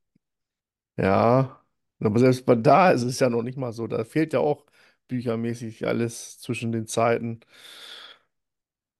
[0.96, 1.64] Ja,
[2.00, 3.86] aber selbst bei da ist es ja noch nicht mal so.
[3.86, 4.66] Da fehlt ja auch
[5.08, 7.40] büchermäßig alles zwischen den Zeiten.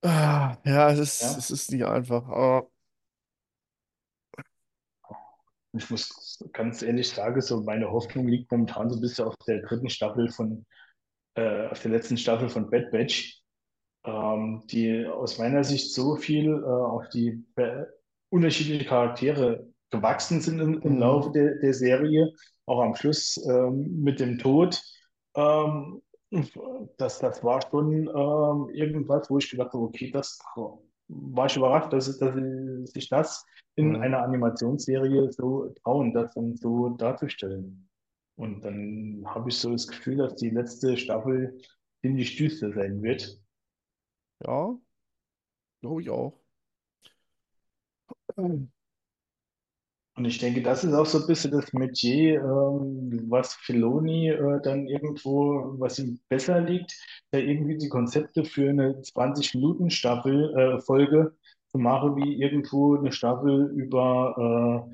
[0.02, 1.38] Ah, ja, es ist, Ja?
[1.38, 2.26] es ist nicht einfach.
[2.28, 2.68] Aber,
[5.72, 9.60] Ich muss ganz ehrlich sagen, so meine Hoffnung liegt momentan so ein bisschen auf der
[9.62, 10.66] dritten Staffel von,
[11.36, 13.42] äh, auf der letzten Staffel von Bad Batch.
[14.04, 17.84] ähm, die aus meiner Sicht so viel äh, auf die äh,
[18.30, 22.32] unterschiedlichen Charaktere gewachsen sind im, im hm, Laufe der, der Serie,
[22.66, 24.80] auch am Schluss ähm, mit dem Tod.
[25.36, 30.38] Ähm, das, das war schon ähm, irgendwas, wo ich gedacht habe, okay, das
[31.08, 36.34] war ich überrascht, dass, dass sie sich das in hm, einer Animationsserie so trauen, das
[36.34, 37.88] dann so darzustellen.
[38.36, 41.58] Und dann habe ich so das Gefühl, dass die letzte Staffel
[42.02, 43.40] ziemlich düster sein wird.
[44.44, 44.78] ja,
[45.80, 46.38] glaube ich auch.
[48.36, 48.70] Hm.
[50.18, 54.60] Und ich denke, das ist auch so ein bisschen das Metier, ähm, was Filoni äh,
[54.62, 56.92] dann irgendwo, was ihm besser liegt,
[57.32, 61.36] ja irgendwie die Konzepte für eine 20-Minuten-Staffel, äh, Folge
[61.70, 64.90] zu machen, wie irgendwo eine Staffel über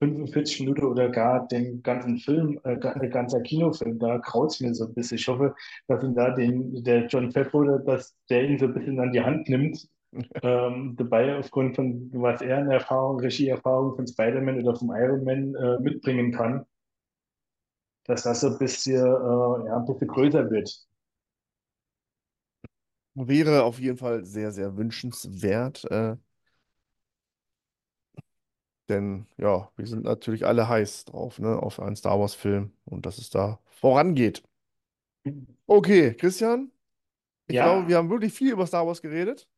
[0.00, 3.98] äh, 45 Minuten oder gar den ganzen Film, äh, äh, ganzer Kinofilm.
[3.98, 5.18] Da graut's mir so ein bisschen.
[5.18, 5.56] Ich hoffe,
[5.88, 9.22] dass ihn da den, der John Favreau, dass der ihn so ein bisschen an die
[9.22, 9.88] Hand nimmt
[10.42, 15.54] ähm, dabei aufgrund von, was er in Erfahrung, Regieerfahrung von Spider-Man oder vom Iron Man
[15.54, 16.64] äh, mitbringen kann,
[18.06, 20.68] dass das so ein bisschen, äh, ja, ein bisschen größer wird.
[23.14, 25.84] Wäre auf jeden Fall sehr, sehr wünschenswert.
[25.90, 26.16] Äh,
[28.88, 33.18] Denn ja, wir sind natürlich alle heiß drauf, ne, auf einen Star Wars-Film und dass
[33.18, 34.42] es da vorangeht.
[35.66, 36.72] Okay, Christian,
[37.48, 39.48] ich glaube, wir Ja, haben wirklich viel über Star Wars geredet.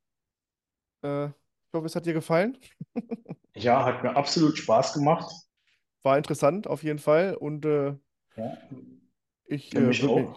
[1.03, 1.33] Äh, ich
[1.75, 2.59] hoffe, es hat dir gefallen.
[3.55, 5.33] ja, hat mir absolut Spaß gemacht.
[6.03, 7.95] War interessant auf jeden Fall und äh,
[8.37, 8.59] Ja,
[9.47, 10.31] ich äh, würde mich,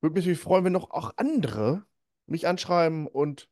[0.00, 1.86] würd mich freuen, wenn noch auch andere
[2.26, 3.48] mich anschreiben und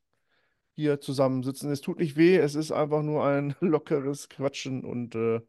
[0.75, 1.71] hier zusammensitzen.
[1.73, 5.41] Es tut nicht weh, es ist einfach nur ein lockeres Quatschen und äh,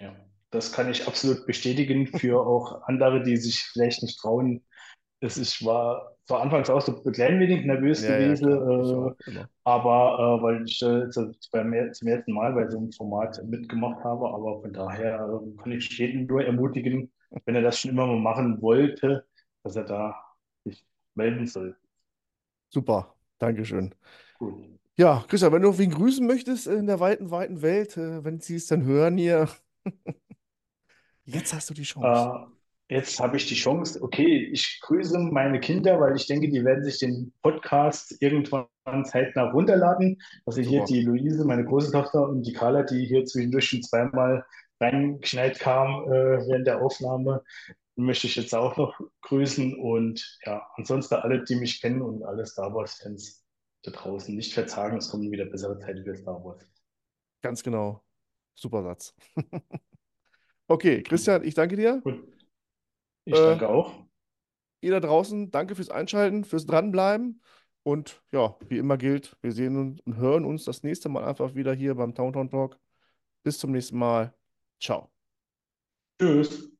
[0.00, 0.14] Ja,
[0.50, 4.64] das kann ich absolut bestätigen für auch andere, die sich vielleicht nicht trauen.
[5.20, 9.16] Es ist, war zwar anfangs auch so ein klein wenig nervös ja, ja, gewesen, klar,
[9.24, 12.92] ich äh, aber äh, weil ich äh, jetzt beim, zum ersten Mal bei so einem
[12.92, 17.12] Format mitgemacht habe, aber von daher äh, kann ich jeden nur ermutigen,
[17.44, 19.24] wenn er das schon immer mal machen wollte,
[19.62, 20.16] dass er da
[20.64, 21.76] sich melden soll.
[22.70, 23.94] Super, Dankeschön.
[24.38, 24.54] Gut.
[24.98, 28.56] Ja, Christian, wenn du wen grüßen möchtest in der weiten, weiten Welt, äh, wenn sie
[28.56, 29.48] es dann hören hier,
[31.24, 32.55] jetzt hast du die Chance.
[32.88, 36.84] Jetzt habe ich die Chance, okay, ich grüße meine Kinder, weil ich denke, die werden
[36.84, 40.22] sich den Podcast irgendwann zeitnah runterladen.
[40.44, 43.82] Also hier Super, die Luise, meine große Tochter, und die Carla, die hier zwischendurch schon
[43.82, 44.46] zweimal
[44.80, 47.42] reingeschneit kam äh, während der Aufnahme,
[47.96, 49.80] möchte ich jetzt auch noch grüßen.
[49.80, 53.44] Und ja, ansonsten alle, die mich kennen und alle Star Wars-Fans
[53.82, 56.64] da draußen nicht verzagen, es kommen wieder bessere Zeiten für Star Wars.
[57.42, 58.04] ganz genau.
[58.54, 59.14] Super Satz.
[60.68, 62.00] Okay, Christian, ich danke dir.
[62.02, 62.26] Gut,
[63.26, 63.92] ich Äh, danke auch.
[64.80, 67.42] ihr da draußen, danke fürs Einschalten, fürs Dranbleiben.
[67.82, 71.54] Und ja, wie immer gilt, wir sehen uns und hören uns das nächste Mal einfach
[71.54, 72.78] wieder hier beim Towntown Talk.
[73.44, 74.34] Bis zum nächsten Mal.
[74.80, 75.10] Ciao.
[76.18, 76.75] Tschüss.